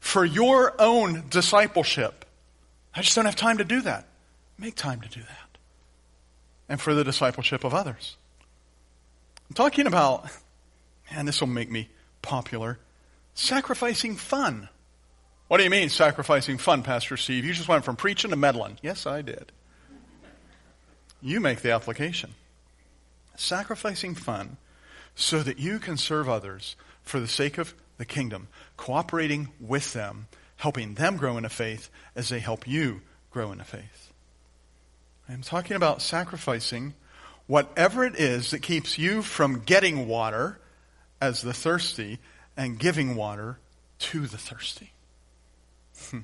for 0.06 0.24
your 0.24 0.72
own 0.78 1.24
discipleship. 1.30 2.24
I 2.94 3.02
just 3.02 3.16
don't 3.16 3.24
have 3.24 3.34
time 3.34 3.58
to 3.58 3.64
do 3.64 3.80
that. 3.82 4.06
Make 4.56 4.76
time 4.76 5.00
to 5.00 5.08
do 5.08 5.20
that. 5.20 5.58
And 6.68 6.80
for 6.80 6.94
the 6.94 7.02
discipleship 7.02 7.64
of 7.64 7.74
others. 7.74 8.16
I'm 9.50 9.54
talking 9.54 9.86
about, 9.86 10.30
and 11.10 11.26
this 11.26 11.40
will 11.40 11.48
make 11.48 11.70
me 11.70 11.88
popular, 12.22 12.78
sacrificing 13.34 14.14
fun. 14.14 14.68
What 15.48 15.58
do 15.58 15.64
you 15.64 15.70
mean, 15.70 15.88
sacrificing 15.88 16.58
fun, 16.58 16.84
Pastor 16.84 17.16
Steve? 17.16 17.44
You 17.44 17.52
just 17.52 17.68
went 17.68 17.84
from 17.84 17.96
preaching 17.96 18.30
to 18.30 18.36
meddling. 18.36 18.78
Yes, 18.82 19.06
I 19.06 19.22
did. 19.22 19.50
You 21.20 21.40
make 21.40 21.62
the 21.62 21.72
application 21.72 22.34
sacrificing 23.34 24.14
fun 24.14 24.56
so 25.16 25.42
that 25.42 25.58
you 25.58 25.80
can 25.80 25.96
serve 25.96 26.28
others 26.28 26.76
for 27.02 27.18
the 27.18 27.28
sake 27.28 27.58
of 27.58 27.74
the 27.98 28.04
kingdom, 28.04 28.48
cooperating 28.76 29.48
with 29.60 29.92
them, 29.92 30.28
helping 30.56 30.94
them 30.94 31.16
grow 31.16 31.36
in 31.36 31.44
a 31.44 31.48
faith 31.48 31.90
as 32.14 32.28
they 32.28 32.40
help 32.40 32.66
you 32.66 33.00
grow 33.30 33.52
in 33.52 33.60
a 33.60 33.64
faith. 33.64 34.12
I'm 35.28 35.42
talking 35.42 35.76
about 35.76 36.02
sacrificing 36.02 36.94
whatever 37.46 38.04
it 38.04 38.16
is 38.16 38.50
that 38.50 38.62
keeps 38.62 38.98
you 38.98 39.22
from 39.22 39.60
getting 39.60 40.08
water 40.08 40.58
as 41.20 41.42
the 41.42 41.52
thirsty 41.52 42.18
and 42.56 42.78
giving 42.78 43.16
water 43.16 43.58
to 43.98 44.26
the 44.26 44.38
thirsty. 44.38 44.92
Hmm. 46.10 46.20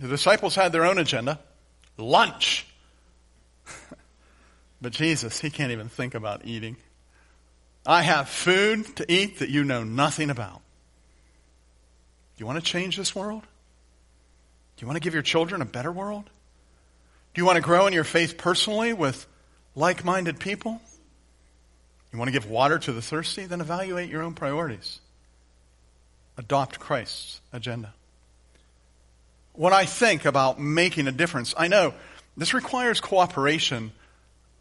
The 0.00 0.08
disciples 0.08 0.54
had 0.54 0.72
their 0.72 0.84
own 0.84 0.98
agenda 0.98 1.40
lunch. 1.96 2.66
But 4.84 4.92
Jesus, 4.92 5.40
he 5.40 5.48
can't 5.48 5.72
even 5.72 5.88
think 5.88 6.14
about 6.14 6.44
eating. 6.44 6.76
I 7.86 8.02
have 8.02 8.28
food 8.28 8.96
to 8.96 9.12
eat 9.12 9.40
that 9.40 9.50
you 9.50 9.64
know 9.64 9.84
nothing 9.84 10.30
about. 10.30 10.62
Do 12.36 12.42
you 12.42 12.46
want 12.46 12.58
to 12.58 12.64
change 12.64 12.96
this 12.96 13.14
world? 13.14 13.42
Do 13.42 14.82
you 14.82 14.86
want 14.86 14.96
to 14.96 15.00
give 15.00 15.14
your 15.14 15.22
children 15.22 15.62
a 15.62 15.66
better 15.66 15.92
world? 15.92 16.24
Do 17.34 17.40
you 17.40 17.46
want 17.46 17.56
to 17.56 17.62
grow 17.62 17.86
in 17.86 17.92
your 17.92 18.04
faith 18.04 18.38
personally 18.38 18.92
with 18.92 19.26
like 19.74 20.04
minded 20.04 20.40
people? 20.40 20.80
You 22.12 22.18
want 22.18 22.28
to 22.28 22.32
give 22.32 22.48
water 22.48 22.78
to 22.78 22.92
the 22.92 23.02
thirsty? 23.02 23.44
Then 23.44 23.60
evaluate 23.60 24.08
your 24.08 24.22
own 24.22 24.34
priorities. 24.34 25.00
Adopt 26.38 26.78
Christ's 26.78 27.40
agenda. 27.52 27.92
When 29.52 29.72
I 29.72 29.84
think 29.84 30.24
about 30.24 30.60
making 30.60 31.06
a 31.06 31.12
difference, 31.12 31.54
I 31.56 31.68
know 31.68 31.94
this 32.36 32.54
requires 32.54 33.00
cooperation 33.00 33.92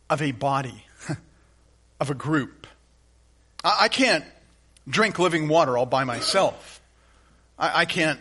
of 0.10 0.22
a 0.22 0.32
body, 0.32 0.84
of 2.00 2.12
a 2.12 2.14
group. 2.14 2.68
I, 3.64 3.88
can't 3.88 4.26
drink 4.88 5.20
living 5.20 5.48
water 5.48 5.78
all 5.78 5.86
by 5.86 6.04
myself. 6.04 6.82
I, 7.58 7.82
I 7.82 7.86
can't 7.86 8.20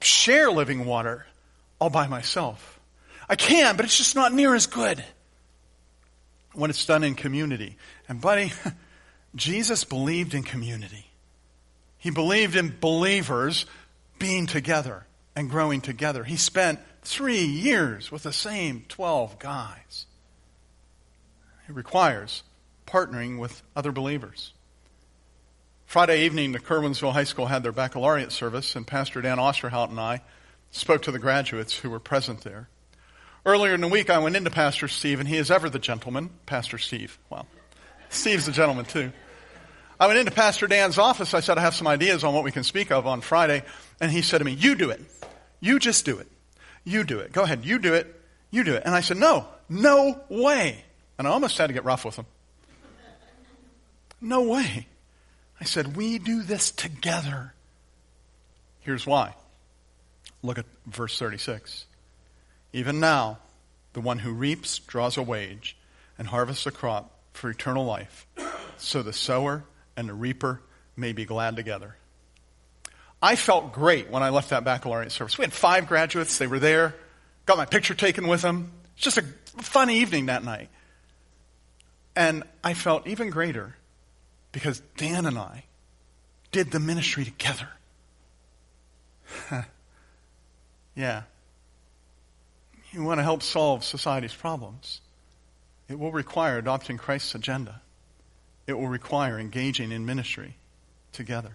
share 0.00 0.50
living 0.50 0.84
water 0.84 1.26
all 1.80 1.90
by 1.90 2.06
myself. 2.06 2.78
I 3.28 3.36
can, 3.36 3.76
but 3.76 3.84
it's 3.84 3.96
just 3.96 4.14
not 4.14 4.32
near 4.32 4.54
as 4.54 4.66
good 4.66 5.02
when 6.52 6.70
it's 6.70 6.84
done 6.84 7.04
in 7.04 7.14
community. 7.14 7.76
And, 8.08 8.20
buddy, 8.20 8.52
Jesus 9.34 9.84
believed 9.84 10.34
in 10.34 10.42
community. 10.42 11.06
He 11.98 12.10
believed 12.10 12.56
in 12.56 12.76
believers 12.80 13.66
being 14.18 14.46
together 14.46 15.06
and 15.34 15.50
growing 15.50 15.80
together. 15.80 16.24
He 16.24 16.36
spent 16.36 16.80
three 17.02 17.44
years 17.44 18.10
with 18.10 18.22
the 18.24 18.32
same 18.32 18.84
12 18.88 19.38
guys. 19.38 20.06
It 21.68 21.74
requires 21.74 22.42
partnering 22.86 23.38
with 23.38 23.62
other 23.76 23.92
believers. 23.92 24.52
Friday 25.88 26.26
evening, 26.26 26.52
the 26.52 26.58
Curwensville 26.58 27.14
High 27.14 27.24
School 27.24 27.46
had 27.46 27.62
their 27.62 27.72
baccalaureate 27.72 28.30
service, 28.30 28.76
and 28.76 28.86
Pastor 28.86 29.22
Dan 29.22 29.38
Osterhout 29.38 29.88
and 29.88 29.98
I 29.98 30.20
spoke 30.70 31.00
to 31.04 31.10
the 31.10 31.18
graduates 31.18 31.78
who 31.78 31.88
were 31.88 31.98
present 31.98 32.42
there. 32.42 32.68
Earlier 33.46 33.72
in 33.72 33.80
the 33.80 33.88
week, 33.88 34.10
I 34.10 34.18
went 34.18 34.36
into 34.36 34.50
Pastor 34.50 34.86
Steve, 34.86 35.18
and 35.18 35.26
he 35.26 35.38
is 35.38 35.50
ever 35.50 35.70
the 35.70 35.78
gentleman. 35.78 36.28
Pastor 36.44 36.76
Steve. 36.76 37.18
Well, 37.30 37.46
Steve's 38.10 38.44
the 38.44 38.52
gentleman, 38.52 38.84
too. 38.84 39.12
I 39.98 40.08
went 40.08 40.18
into 40.18 40.30
Pastor 40.30 40.66
Dan's 40.66 40.98
office. 40.98 41.32
I 41.32 41.40
said, 41.40 41.56
I 41.56 41.62
have 41.62 41.74
some 41.74 41.86
ideas 41.86 42.22
on 42.22 42.34
what 42.34 42.44
we 42.44 42.52
can 42.52 42.64
speak 42.64 42.92
of 42.92 43.06
on 43.06 43.22
Friday. 43.22 43.62
And 43.98 44.12
he 44.12 44.20
said 44.20 44.38
to 44.38 44.44
me, 44.44 44.52
You 44.52 44.74
do 44.74 44.90
it. 44.90 45.00
You 45.60 45.78
just 45.78 46.04
do 46.04 46.18
it. 46.18 46.28
You 46.84 47.02
do 47.02 47.20
it. 47.20 47.32
Go 47.32 47.44
ahead. 47.44 47.64
You 47.64 47.78
do 47.78 47.94
it. 47.94 48.14
You 48.50 48.62
do 48.62 48.74
it. 48.74 48.82
And 48.84 48.94
I 48.94 49.00
said, 49.00 49.16
No, 49.16 49.48
no 49.70 50.20
way. 50.28 50.84
And 51.16 51.26
I 51.26 51.30
almost 51.30 51.56
had 51.56 51.68
to 51.68 51.72
get 51.72 51.86
rough 51.86 52.04
with 52.04 52.16
him. 52.16 52.26
No 54.20 54.42
way. 54.42 54.86
I 55.60 55.64
said, 55.64 55.96
We 55.96 56.18
do 56.18 56.42
this 56.42 56.70
together. 56.70 57.54
Here's 58.80 59.06
why. 59.06 59.34
Look 60.42 60.58
at 60.58 60.66
verse 60.86 61.18
36. 61.18 61.86
Even 62.72 63.00
now, 63.00 63.38
the 63.92 64.00
one 64.00 64.18
who 64.18 64.32
reaps 64.32 64.78
draws 64.78 65.16
a 65.16 65.22
wage 65.22 65.76
and 66.16 66.28
harvests 66.28 66.66
a 66.66 66.70
crop 66.70 67.10
for 67.32 67.50
eternal 67.50 67.84
life, 67.84 68.26
so 68.76 69.02
the 69.02 69.12
sower 69.12 69.64
and 69.96 70.08
the 70.08 70.14
reaper 70.14 70.60
may 70.96 71.12
be 71.12 71.24
glad 71.24 71.56
together. 71.56 71.96
I 73.20 73.36
felt 73.36 73.72
great 73.72 74.10
when 74.10 74.22
I 74.22 74.28
left 74.28 74.50
that 74.50 74.64
baccalaureate 74.64 75.12
service. 75.12 75.38
We 75.38 75.44
had 75.44 75.52
five 75.52 75.88
graduates, 75.88 76.38
they 76.38 76.46
were 76.46 76.58
there, 76.58 76.94
got 77.46 77.56
my 77.56 77.64
picture 77.64 77.94
taken 77.94 78.28
with 78.28 78.42
them. 78.42 78.72
It's 78.94 79.04
just 79.04 79.18
a 79.18 79.22
fun 79.62 79.90
evening 79.90 80.26
that 80.26 80.44
night. 80.44 80.68
And 82.14 82.44
I 82.62 82.74
felt 82.74 83.06
even 83.06 83.30
greater 83.30 83.74
because 84.52 84.80
Dan 84.96 85.26
and 85.26 85.38
I 85.38 85.64
did 86.52 86.70
the 86.70 86.80
ministry 86.80 87.24
together. 87.24 87.68
yeah. 90.94 91.22
You 92.92 93.02
want 93.02 93.18
to 93.18 93.24
help 93.24 93.42
solve 93.42 93.84
society's 93.84 94.34
problems. 94.34 95.00
It 95.88 95.98
will 95.98 96.12
require 96.12 96.58
adopting 96.58 96.98
Christ's 96.98 97.34
agenda. 97.34 97.80
It 98.66 98.74
will 98.74 98.88
require 98.88 99.38
engaging 99.38 99.92
in 99.92 100.06
ministry 100.06 100.56
together. 101.12 101.52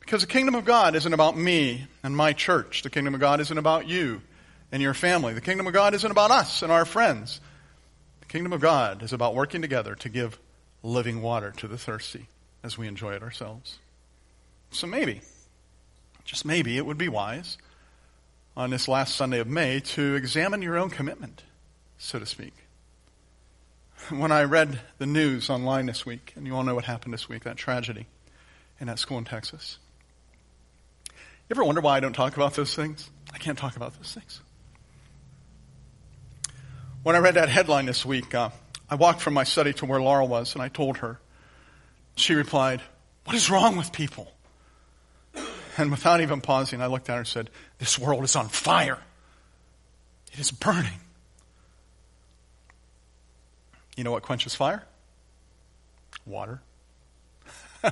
Because 0.00 0.20
the 0.20 0.26
kingdom 0.26 0.54
of 0.54 0.64
God 0.64 0.94
isn't 0.94 1.12
about 1.12 1.36
me 1.36 1.86
and 2.02 2.16
my 2.16 2.32
church. 2.32 2.82
The 2.82 2.90
kingdom 2.90 3.14
of 3.14 3.20
God 3.20 3.40
isn't 3.40 3.56
about 3.56 3.86
you 3.86 4.20
and 4.70 4.82
your 4.82 4.94
family. 4.94 5.32
The 5.32 5.40
kingdom 5.40 5.66
of 5.66 5.72
God 5.72 5.94
isn't 5.94 6.10
about 6.10 6.30
us 6.30 6.62
and 6.62 6.70
our 6.70 6.84
friends. 6.84 7.40
The 8.20 8.26
kingdom 8.26 8.52
of 8.52 8.60
God 8.60 9.02
is 9.02 9.12
about 9.12 9.34
working 9.34 9.62
together 9.62 9.94
to 9.96 10.08
give 10.08 10.38
living 10.84 11.22
water 11.22 11.50
to 11.56 11.66
the 11.66 11.78
thirsty 11.78 12.28
as 12.62 12.78
we 12.78 12.86
enjoy 12.86 13.14
it 13.14 13.22
ourselves. 13.22 13.78
So 14.70 14.86
maybe, 14.86 15.22
just 16.24 16.44
maybe, 16.44 16.76
it 16.76 16.86
would 16.86 16.98
be 16.98 17.08
wise 17.08 17.56
on 18.56 18.70
this 18.70 18.86
last 18.86 19.16
Sunday 19.16 19.40
of 19.40 19.48
May 19.48 19.80
to 19.80 20.14
examine 20.14 20.62
your 20.62 20.76
own 20.76 20.90
commitment, 20.90 21.42
so 21.98 22.18
to 22.18 22.26
speak. 22.26 22.52
When 24.10 24.30
I 24.30 24.44
read 24.44 24.80
the 24.98 25.06
news 25.06 25.48
online 25.48 25.86
this 25.86 26.04
week, 26.04 26.34
and 26.36 26.46
you 26.46 26.54
all 26.54 26.62
know 26.62 26.74
what 26.74 26.84
happened 26.84 27.14
this 27.14 27.28
week, 27.28 27.44
that 27.44 27.56
tragedy 27.56 28.06
in 28.78 28.86
that 28.88 28.98
school 28.98 29.16
in 29.16 29.24
Texas. 29.24 29.78
You 31.08 31.14
ever 31.52 31.64
wonder 31.64 31.80
why 31.80 31.96
I 31.96 32.00
don't 32.00 32.12
talk 32.12 32.36
about 32.36 32.54
those 32.54 32.74
things? 32.74 33.08
I 33.32 33.38
can't 33.38 33.56
talk 33.56 33.76
about 33.76 33.96
those 33.96 34.12
things. 34.12 34.40
When 37.02 37.16
I 37.16 37.20
read 37.20 37.34
that 37.34 37.48
headline 37.48 37.86
this 37.86 38.04
week, 38.04 38.34
uh, 38.34 38.50
I 38.94 38.96
walked 38.96 39.22
from 39.22 39.34
my 39.34 39.42
study 39.42 39.72
to 39.72 39.86
where 39.86 40.00
Laurel 40.00 40.28
was, 40.28 40.54
and 40.54 40.62
I 40.62 40.68
told 40.68 40.98
her. 40.98 41.18
She 42.14 42.34
replied, 42.34 42.80
What 43.24 43.34
is 43.34 43.50
wrong 43.50 43.76
with 43.76 43.90
people? 43.90 44.30
And 45.76 45.90
without 45.90 46.20
even 46.20 46.40
pausing, 46.40 46.80
I 46.80 46.86
looked 46.86 47.10
at 47.10 47.14
her 47.14 47.18
and 47.18 47.26
said, 47.26 47.50
This 47.78 47.98
world 47.98 48.22
is 48.22 48.36
on 48.36 48.46
fire. 48.48 49.00
It 50.32 50.38
is 50.38 50.52
burning. 50.52 51.00
You 53.96 54.04
know 54.04 54.12
what 54.12 54.22
quenches 54.22 54.54
fire? 54.54 54.84
Water. 56.24 56.62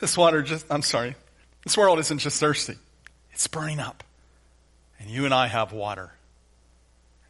this 0.00 0.14
water 0.14 0.42
just, 0.42 0.66
I'm 0.68 0.82
sorry, 0.82 1.16
this 1.64 1.74
world 1.74 2.00
isn't 2.00 2.18
just 2.18 2.38
thirsty, 2.38 2.76
it's 3.32 3.46
burning 3.46 3.80
up. 3.80 4.04
And 5.00 5.08
you 5.08 5.24
and 5.24 5.32
I 5.32 5.46
have 5.46 5.72
water. 5.72 6.12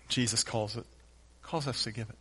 Jesus 0.08 0.42
calls 0.42 0.76
it, 0.76 0.84
calls 1.44 1.68
us 1.68 1.84
to 1.84 1.92
give 1.92 2.10
it. 2.10 2.16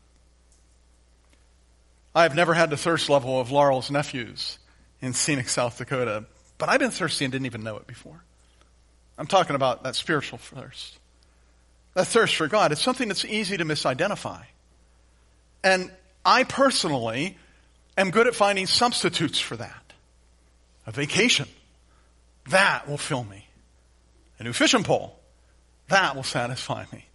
I 2.16 2.24
have 2.24 2.34
never 2.34 2.54
had 2.54 2.70
the 2.70 2.78
thirst 2.78 3.10
level 3.10 3.40
of 3.42 3.52
Laurel's 3.52 3.92
nephews 3.92 4.58
in 5.02 5.14
scenic 5.14 5.50
South 5.50 5.78
Dakota, 5.78 6.26
but 6.58 6.70
I've 6.70 6.80
been 6.80 6.92
thirsty 6.92 7.26
and 7.26 7.32
didn't 7.32 7.46
even 7.46 7.64
know 7.64 7.76
it 7.76 7.86
before. 7.86 8.24
I'm 9.18 9.28
talking 9.28 9.56
about 9.56 9.84
that 9.84 9.96
spiritual 9.96 10.40
thirst. 10.40 10.98
That 11.94 12.08
thirst 12.08 12.36
for 12.36 12.48
God. 12.48 12.72
It's 12.72 12.82
something 12.82 13.10
that's 13.10 13.26
easy 13.26 13.58
to 13.58 13.66
misidentify. 13.66 14.44
And 15.64 15.92
I 16.26 16.46
personally 16.46 17.38
am 17.98 18.12
good 18.12 18.28
at 18.28 18.36
finding 18.36 18.66
substitutes 18.66 19.40
for 19.40 19.58
that. 19.58 19.94
A 20.88 20.92
vacation. 20.92 21.48
That 22.50 22.88
will 22.88 22.98
fill 22.98 23.24
me. 23.24 23.46
A 24.40 24.44
new 24.44 24.54
fishing 24.54 24.84
pole. 24.84 25.20
That 25.90 26.16
will 26.16 26.24
satisfy 26.24 26.86
me. 26.94 27.06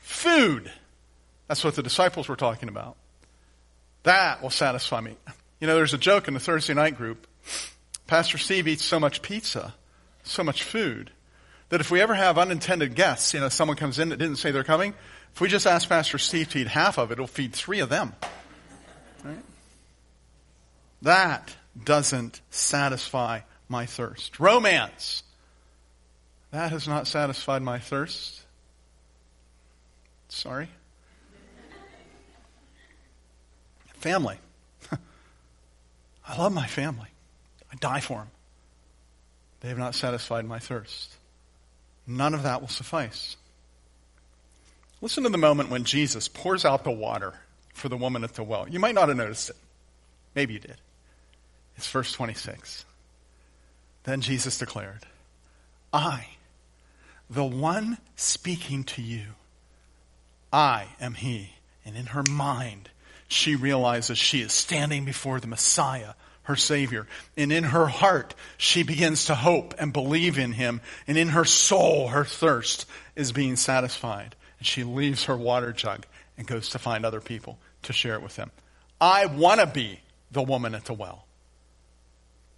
Food. 0.00 0.70
That's 1.48 1.64
what 1.64 1.76
the 1.76 1.82
disciples 1.82 2.28
were 2.28 2.36
talking 2.36 2.68
about. 2.68 2.96
That 4.02 4.42
will 4.42 4.50
satisfy 4.50 5.00
me. 5.00 5.16
You 5.60 5.66
know, 5.66 5.76
there's 5.76 5.94
a 5.94 5.98
joke 5.98 6.28
in 6.28 6.34
the 6.34 6.40
Thursday 6.40 6.74
night 6.74 6.96
group. 6.96 7.26
Pastor 8.06 8.36
Steve 8.38 8.66
eats 8.68 8.84
so 8.84 8.98
much 8.98 9.22
pizza, 9.22 9.74
so 10.24 10.42
much 10.42 10.64
food, 10.64 11.10
that 11.68 11.80
if 11.80 11.90
we 11.90 12.00
ever 12.00 12.14
have 12.14 12.36
unintended 12.36 12.94
guests, 12.94 13.32
you 13.32 13.40
know, 13.40 13.48
someone 13.48 13.76
comes 13.76 13.98
in 13.98 14.10
that 14.10 14.18
didn't 14.18 14.36
say 14.36 14.50
they're 14.50 14.64
coming, 14.64 14.92
if 15.34 15.40
we 15.40 15.48
just 15.48 15.66
ask 15.66 15.88
Pastor 15.88 16.18
Steve 16.18 16.50
to 16.50 16.58
eat 16.58 16.66
half 16.66 16.98
of 16.98 17.10
it, 17.10 17.14
it'll 17.14 17.26
feed 17.26 17.54
three 17.54 17.80
of 17.80 17.88
them. 17.88 18.12
Right? 19.24 19.38
That 21.02 21.54
doesn't 21.82 22.40
satisfy 22.50 23.40
my 23.68 23.86
thirst. 23.86 24.38
Romance. 24.38 25.22
That 26.50 26.72
has 26.72 26.86
not 26.86 27.06
satisfied 27.06 27.62
my 27.62 27.78
thirst. 27.78 28.42
Sorry. 30.28 30.68
Family. 34.02 34.36
I 36.26 36.36
love 36.36 36.52
my 36.52 36.66
family. 36.66 37.06
I 37.72 37.76
die 37.76 38.00
for 38.00 38.18
them. 38.18 38.30
They 39.60 39.68
have 39.68 39.78
not 39.78 39.94
satisfied 39.94 40.44
my 40.44 40.58
thirst. 40.58 41.14
None 42.04 42.34
of 42.34 42.42
that 42.42 42.60
will 42.60 42.68
suffice. 42.68 43.36
Listen 45.00 45.22
to 45.22 45.28
the 45.28 45.38
moment 45.38 45.70
when 45.70 45.84
Jesus 45.84 46.26
pours 46.26 46.64
out 46.64 46.82
the 46.82 46.90
water 46.90 47.34
for 47.74 47.88
the 47.88 47.96
woman 47.96 48.24
at 48.24 48.34
the 48.34 48.42
well. 48.42 48.68
You 48.68 48.80
might 48.80 48.96
not 48.96 49.06
have 49.06 49.16
noticed 49.16 49.50
it. 49.50 49.56
Maybe 50.34 50.54
you 50.54 50.58
did. 50.58 50.76
It's 51.76 51.88
verse 51.88 52.10
26. 52.10 52.84
Then 54.02 54.20
Jesus 54.20 54.58
declared, 54.58 55.06
I, 55.92 56.26
the 57.30 57.44
one 57.44 57.98
speaking 58.16 58.82
to 58.82 59.02
you, 59.02 59.26
I 60.52 60.86
am 61.00 61.14
he. 61.14 61.52
And 61.84 61.96
in 61.96 62.06
her 62.06 62.24
mind, 62.28 62.90
she 63.32 63.56
realizes 63.56 64.18
she 64.18 64.40
is 64.42 64.52
standing 64.52 65.04
before 65.04 65.40
the 65.40 65.46
Messiah, 65.46 66.14
her 66.42 66.56
Savior. 66.56 67.06
And 67.36 67.52
in 67.52 67.64
her 67.64 67.86
heart, 67.86 68.34
she 68.58 68.82
begins 68.82 69.26
to 69.26 69.34
hope 69.34 69.74
and 69.78 69.92
believe 69.92 70.38
in 70.38 70.52
Him. 70.52 70.80
And 71.06 71.16
in 71.16 71.28
her 71.28 71.44
soul, 71.44 72.08
her 72.08 72.24
thirst 72.24 72.86
is 73.16 73.32
being 73.32 73.56
satisfied. 73.56 74.36
And 74.58 74.66
she 74.66 74.84
leaves 74.84 75.24
her 75.24 75.36
water 75.36 75.72
jug 75.72 76.04
and 76.36 76.46
goes 76.46 76.70
to 76.70 76.78
find 76.78 77.04
other 77.04 77.20
people 77.20 77.58
to 77.82 77.92
share 77.92 78.14
it 78.14 78.22
with 78.22 78.36
them. 78.36 78.50
I 79.00 79.26
want 79.26 79.60
to 79.60 79.66
be 79.66 80.00
the 80.30 80.42
woman 80.42 80.74
at 80.74 80.84
the 80.84 80.94
well. 80.94 81.26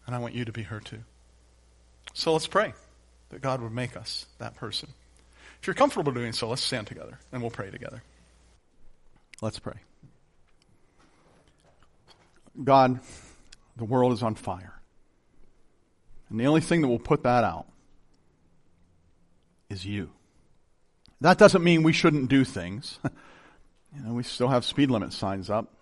And 0.06 0.14
I 0.14 0.18
want 0.18 0.34
you 0.34 0.44
to 0.44 0.52
be 0.52 0.62
her 0.64 0.80
too. 0.80 1.00
So 2.12 2.32
let's 2.32 2.46
pray 2.46 2.74
that 3.30 3.40
God 3.40 3.62
would 3.62 3.72
make 3.72 3.96
us 3.96 4.26
that 4.38 4.56
person. 4.56 4.88
If 5.60 5.66
you're 5.66 5.74
comfortable 5.74 6.12
doing 6.12 6.32
so, 6.32 6.48
let's 6.48 6.62
stand 6.62 6.86
together 6.86 7.18
and 7.32 7.40
we'll 7.40 7.50
pray 7.50 7.70
together. 7.70 8.02
Let's 9.40 9.58
pray. 9.58 9.76
God, 12.62 13.00
the 13.76 13.84
world 13.84 14.12
is 14.12 14.22
on 14.22 14.34
fire. 14.34 14.80
And 16.28 16.38
the 16.38 16.46
only 16.46 16.60
thing 16.60 16.82
that 16.82 16.88
will 16.88 16.98
put 16.98 17.22
that 17.24 17.44
out 17.44 17.66
is 19.68 19.84
you. 19.84 20.10
That 21.20 21.38
doesn't 21.38 21.64
mean 21.64 21.82
we 21.82 21.92
shouldn't 21.92 22.28
do 22.28 22.44
things. 22.44 22.98
you 23.96 24.02
know, 24.02 24.12
we 24.12 24.22
still 24.22 24.48
have 24.48 24.64
speed 24.64 24.90
limit 24.90 25.12
signs 25.12 25.50
up. 25.50 25.72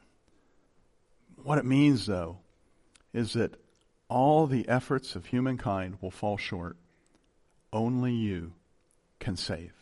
What 1.43 1.59
it 1.59 1.65
means, 1.65 2.07
though, 2.07 2.39
is 3.13 3.33
that 3.33 3.57
all 4.09 4.47
the 4.47 4.69
efforts 4.69 5.17
of 5.17 5.27
humankind 5.27 5.99
will 6.01 6.11
fall 6.11 6.37
short 6.37 6.77
only 7.73 8.13
you 8.13 8.53
can 9.19 9.37
save. 9.37 9.73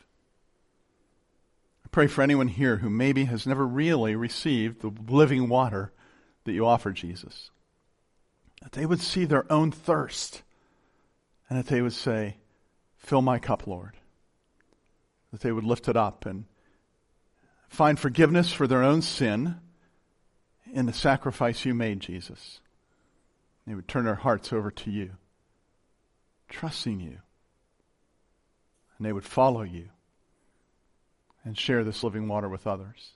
I 1.84 1.88
pray 1.90 2.06
for 2.06 2.22
anyone 2.22 2.48
here 2.48 2.76
who 2.76 2.88
maybe 2.88 3.24
has 3.24 3.46
never 3.46 3.66
really 3.66 4.14
received 4.14 4.80
the 4.80 4.92
living 5.12 5.48
water 5.48 5.92
that 6.44 6.52
you 6.52 6.66
offer, 6.66 6.92
Jesus, 6.92 7.50
that 8.62 8.72
they 8.72 8.86
would 8.86 9.00
see 9.00 9.24
their 9.24 9.50
own 9.52 9.70
thirst 9.70 10.42
and 11.48 11.58
that 11.58 11.66
they 11.66 11.82
would 11.82 11.92
say, 11.92 12.36
Fill 12.98 13.22
my 13.22 13.38
cup, 13.38 13.66
Lord. 13.66 13.96
That 15.32 15.40
they 15.40 15.52
would 15.52 15.64
lift 15.64 15.88
it 15.88 15.96
up 15.96 16.26
and 16.26 16.44
find 17.68 17.98
forgiveness 17.98 18.52
for 18.52 18.66
their 18.66 18.82
own 18.82 19.00
sin 19.00 19.56
in 20.72 20.86
the 20.86 20.92
sacrifice 20.92 21.64
you 21.64 21.74
made, 21.74 22.00
Jesus. 22.00 22.60
They 23.66 23.74
would 23.74 23.88
turn 23.88 24.04
their 24.04 24.16
hearts 24.16 24.52
over 24.52 24.70
to 24.70 24.90
you, 24.90 25.12
trusting 26.48 27.00
you. 27.00 27.18
And 28.96 29.06
they 29.06 29.12
would 29.12 29.24
follow 29.24 29.62
you 29.62 29.88
and 31.44 31.56
share 31.56 31.84
this 31.84 32.04
living 32.04 32.28
water 32.28 32.48
with 32.48 32.66
others. 32.66 33.12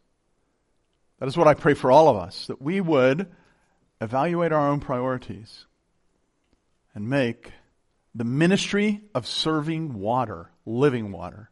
That 1.18 1.28
is 1.28 1.36
what 1.36 1.48
I 1.48 1.54
pray 1.54 1.74
for 1.74 1.90
all 1.90 2.08
of 2.08 2.16
us, 2.16 2.46
that 2.48 2.60
we 2.60 2.80
would 2.80 3.28
evaluate 4.00 4.52
our 4.52 4.68
own 4.68 4.80
priorities 4.80 5.66
and 6.94 7.08
make 7.08 7.52
the 8.14 8.24
ministry 8.24 9.02
of 9.14 9.26
serving 9.26 9.94
water, 9.94 10.50
living 10.66 11.12
water, 11.12 11.50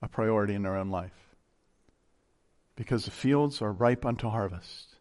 a 0.00 0.08
priority 0.08 0.54
in 0.54 0.66
our 0.66 0.76
own 0.76 0.90
life. 0.90 1.12
Because 2.76 3.04
the 3.04 3.10
fields 3.10 3.60
are 3.60 3.72
ripe 3.72 4.06
unto 4.06 4.28
harvest. 4.28 4.96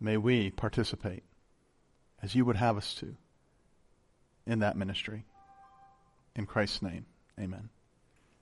May 0.00 0.16
we 0.16 0.50
participate 0.50 1.22
as 2.22 2.34
you 2.34 2.44
would 2.44 2.56
have 2.56 2.76
us 2.76 2.94
to 2.94 3.16
in 4.46 4.58
that 4.60 4.76
ministry. 4.76 5.24
In 6.34 6.46
Christ's 6.46 6.82
name, 6.82 7.06
amen. 7.38 7.68